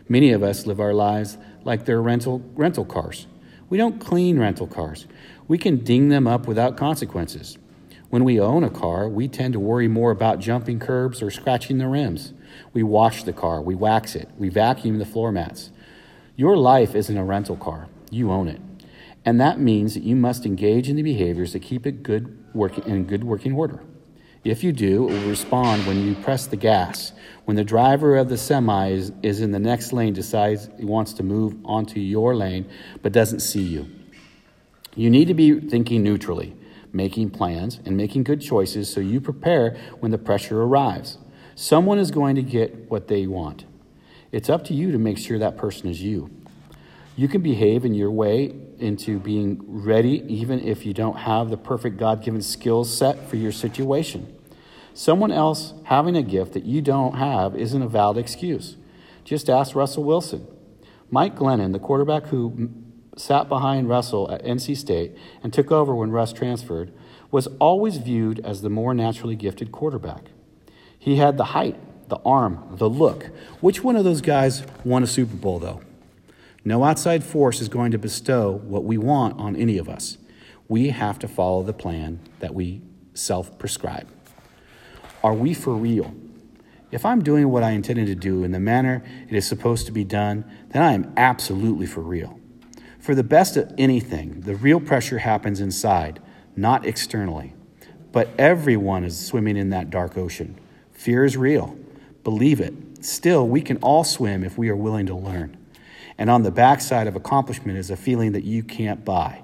Many 0.08 0.32
of 0.32 0.42
us 0.42 0.66
live 0.66 0.80
our 0.80 0.92
lives 0.92 1.38
like 1.64 1.86
they're 1.86 2.02
rental, 2.02 2.42
rental 2.56 2.84
cars. 2.84 3.28
We 3.70 3.78
don't 3.78 4.02
clean 4.02 4.40
rental 4.40 4.66
cars. 4.66 5.06
We 5.48 5.60
can 5.60 5.84
ding 5.84 6.10
them 6.10 6.26
up 6.26 6.48
without 6.48 6.78
consequences. 6.78 7.60
When 8.10 8.24
we 8.24 8.40
own 8.40 8.64
a 8.64 8.72
car, 8.72 9.08
we 9.08 9.28
tend 9.28 9.54
to 9.54 9.60
worry 9.60 9.88
more 9.88 10.10
about 10.10 10.40
jumping 10.40 10.80
curbs 10.80 11.22
or 11.22 11.30
scratching 11.30 11.78
the 11.78 11.88
rims. 11.88 12.34
We 12.74 12.82
wash 12.82 13.22
the 13.22 13.32
car, 13.32 13.62
we 13.62 13.76
wax 13.76 14.16
it, 14.16 14.30
we 14.36 14.50
vacuum 14.50 14.98
the 14.98 15.06
floor 15.06 15.32
mats. 15.32 15.70
Your 16.38 16.58
life 16.58 16.96
isn't 16.96 17.16
a 17.16 17.24
rental 17.24 17.56
car, 17.56 17.88
you 18.10 18.32
own 18.32 18.48
it. 18.48 18.62
And 19.24 19.40
that 19.40 19.60
means 19.60 19.94
that 19.94 20.02
you 20.02 20.16
must 20.16 20.48
engage 20.48 20.90
in 20.90 20.96
the 20.96 21.04
behaviors 21.04 21.54
that 21.54 21.62
keep 21.62 21.86
it 21.86 22.02
good 22.02 22.36
working 22.56 22.86
in 22.86 23.06
good 23.06 23.24
working 23.24 23.54
order. 23.54 23.84
If 24.50 24.64
you 24.64 24.72
do, 24.72 25.08
it 25.10 25.12
will 25.12 25.30
respond 25.30 25.86
when 25.86 26.04
you 26.04 26.16
press 26.16 26.48
the 26.48 26.56
gas. 26.56 27.12
When 27.46 27.56
the 27.56 27.64
driver 27.64 28.18
of 28.18 28.30
the 28.30 28.38
semi 28.38 28.90
is, 28.90 29.12
is 29.22 29.42
in 29.42 29.52
the 29.52 29.60
next 29.60 29.94
lane, 29.94 30.12
decides 30.12 30.70
he 30.80 30.86
wants 30.86 31.14
to 31.14 31.24
move 31.24 31.56
onto 31.64 32.00
your 32.00 32.36
lane 32.36 32.68
but 33.04 33.12
doesn't 33.12 33.42
see 33.42 33.62
you. 33.62 33.88
You 34.96 35.12
need 35.12 35.28
to 35.28 35.36
be 35.36 35.60
thinking 35.60 36.02
neutrally, 36.02 36.56
making 36.92 37.30
plans, 37.30 37.80
and 37.86 37.96
making 37.96 38.24
good 38.24 38.42
choices 38.42 38.92
so 38.92 39.00
you 39.00 39.22
prepare 39.22 39.78
when 40.00 40.10
the 40.10 40.18
pressure 40.18 40.64
arrives. 40.64 41.20
Someone 41.54 42.00
is 42.00 42.10
going 42.10 42.36
to 42.36 42.42
get 42.42 42.90
what 42.90 43.08
they 43.08 43.28
want. 43.28 43.66
It's 44.32 44.50
up 44.50 44.64
to 44.66 44.74
you 44.74 44.92
to 44.92 44.98
make 44.98 45.20
sure 45.20 45.38
that 45.38 45.58
person 45.58 45.90
is 45.90 46.02
you. 46.02 46.32
You 47.16 47.28
can 47.28 47.44
behave 47.44 47.86
in 47.86 47.94
your 47.94 48.10
way 48.10 48.56
into 48.80 49.20
being 49.20 49.62
ready, 49.68 50.24
even 50.28 50.60
if 50.60 50.88
you 50.88 50.94
don't 50.96 51.18
have 51.18 51.52
the 51.52 51.58
perfect 51.58 51.98
God 51.98 52.24
given 52.24 52.42
skill 52.42 52.84
set 52.84 53.30
for 53.30 53.36
your 53.36 53.52
situation. 53.52 54.38
Someone 54.94 55.32
else 55.32 55.74
having 55.86 56.16
a 56.16 56.22
gift 56.22 56.54
that 56.54 56.66
you 56.66 56.82
don't 56.82 57.16
have 57.16 57.56
isn't 57.56 57.82
a 57.82 57.88
valid 57.88 58.18
excuse. 58.18 58.76
Just 59.24 59.50
ask 59.50 59.76
Russell 59.76 60.04
Wilson. 60.04 60.48
Mike 61.12 61.36
Glennon, 61.36 61.74
the 61.74 61.80
quarterback 61.80 62.28
who 62.28 62.70
sat 63.16 63.50
behind 63.50 63.90
Russell 63.90 64.30
at 64.32 64.44
NC 64.44 64.78
State 64.78 65.16
and 65.44 65.54
took 65.54 65.72
over 65.72 65.96
when 65.96 66.12
Russ 66.12 66.34
transferred, 66.34 66.92
was 67.32 67.48
always 67.60 67.98
viewed 67.98 68.40
as 68.46 68.62
the 68.62 68.70
more 68.70 68.94
naturally 68.94 69.36
gifted 69.36 69.72
quarterback. 69.72 70.26
He 70.98 71.18
had 71.18 71.38
the 71.38 71.46
height, 71.46 71.78
the 72.10 72.20
arm, 72.26 72.76
the 72.78 72.90
look. 72.90 73.30
Which 73.62 73.84
one 73.84 73.96
of 73.96 74.04
those 74.04 74.22
guys 74.22 74.64
won 74.84 75.04
a 75.04 75.08
Super 75.08 75.36
Bowl, 75.36 75.60
though? 75.60 75.82
No 76.66 76.84
outside 76.84 77.24
force 77.24 77.62
is 77.62 77.70
going 77.70 77.92
to 77.92 77.98
bestow 77.98 78.52
what 78.52 78.84
we 78.84 78.98
want 78.98 79.40
on 79.40 79.56
any 79.56 79.78
of 79.78 79.88
us. 79.88 80.18
We 80.68 80.90
have 80.90 81.18
to 81.20 81.28
follow 81.28 81.64
the 81.64 81.74
plan 81.74 82.20
that 82.40 82.54
we 82.54 82.82
self 83.14 83.58
prescribe. 83.58 84.08
Are 85.24 85.34
we 85.34 85.54
for 85.54 85.74
real? 85.74 86.14
If 86.92 87.06
I'm 87.06 87.22
doing 87.22 87.50
what 87.50 87.64
I 87.64 87.72
intended 87.72 88.08
to 88.08 88.16
do 88.16 88.44
in 88.44 88.52
the 88.52 88.60
manner 88.60 89.04
it 89.28 89.36
is 89.36 89.46
supposed 89.46 89.86
to 89.86 89.92
be 89.92 90.04
done, 90.04 90.46
then 90.70 90.82
I 90.82 90.94
am 90.94 91.14
absolutely 91.18 91.86
for 91.86 92.02
real. 92.02 92.40
For 93.00 93.14
the 93.14 93.24
best 93.24 93.58
of 93.58 93.74
anything, 93.78 94.42
the 94.42 94.56
real 94.56 94.80
pressure 94.80 95.20
happens 95.20 95.62
inside, 95.62 96.22
not 96.56 96.86
externally. 96.86 97.54
But 98.12 98.30
everyone 98.38 99.04
is 99.04 99.24
swimming 99.24 99.56
in 99.56 99.70
that 99.70 99.90
dark 99.90 100.18
ocean. 100.18 100.60
Fear 100.92 101.26
is 101.26 101.38
real. 101.38 101.78
Believe 102.24 102.60
it. 102.60 102.74
Still, 103.06 103.48
we 103.48 103.62
can 103.62 103.78
all 103.78 104.04
swim 104.04 104.44
if 104.44 104.58
we 104.58 104.70
are 104.70 104.76
willing 104.76 105.06
to 105.06 105.16
learn. 105.16 105.58
And 106.18 106.30
on 106.30 106.44
the 106.44 106.52
backside 106.52 107.08
of 107.08 107.16
accomplishment 107.16 107.78
is 107.78 107.90
a 107.90 107.96
feeling 107.96 108.32
that 108.34 108.44
you 108.44 108.64
can't 108.64 109.06
buy. 109.06 109.44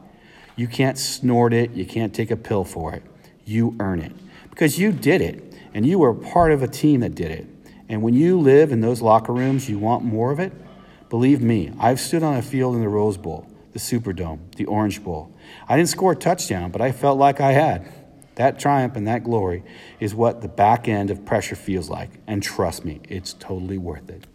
You 0.56 0.68
can't 0.68 0.98
snort 0.98 1.54
it, 1.54 1.72
you 1.72 1.86
can't 1.86 2.14
take 2.14 2.32
a 2.32 2.36
pill 2.36 2.64
for 2.64 2.94
it. 2.94 3.04
You 3.46 3.76
earn 3.80 4.00
it 4.00 4.14
because 4.56 4.80
you 4.80 4.92
did 4.94 5.22
it 5.22 5.45
and 5.76 5.86
you 5.86 6.00
were 6.00 6.14
part 6.14 6.54
of 6.54 6.64
a 6.64 6.68
team 6.68 7.02
that 7.02 7.14
did 7.14 7.32
it. 7.32 7.48
And 7.90 8.02
when 8.02 8.14
you 8.14 8.40
live 8.40 8.72
in 8.72 8.80
those 8.80 9.02
locker 9.02 9.34
rooms, 9.34 9.70
you 9.70 9.78
want 9.78 10.06
more 10.06 10.32
of 10.32 10.40
it. 10.40 10.54
Believe 11.10 11.42
me, 11.42 11.74
I've 11.78 12.00
stood 12.00 12.24
on 12.24 12.38
a 12.38 12.42
field 12.42 12.76
in 12.76 12.82
the 12.82 12.88
Rose 12.88 13.18
Bowl, 13.18 13.46
the 13.74 13.80
Superdome, 13.80 14.56
the 14.56 14.66
Orange 14.66 15.04
Bowl. 15.04 15.36
I 15.68 15.76
didn't 15.76 15.90
score 15.90 16.14
a 16.14 16.16
touchdown, 16.16 16.72
but 16.72 16.82
I 16.82 16.94
felt 16.94 17.20
like 17.20 17.42
I 17.42 17.52
had. 17.52 17.92
That 18.36 18.58
triumph 18.58 18.96
and 18.96 19.06
that 19.08 19.26
glory 19.26 19.64
is 20.00 20.16
what 20.16 20.42
the 20.42 20.48
back 20.48 20.88
end 20.88 21.12
of 21.12 21.26
pressure 21.26 21.56
feels 21.56 21.90
like. 21.90 22.10
And 22.26 22.42
trust 22.42 22.86
me, 22.86 23.02
it's 23.10 23.34
totally 23.34 23.78
worth 23.78 24.10
it. 24.10 24.26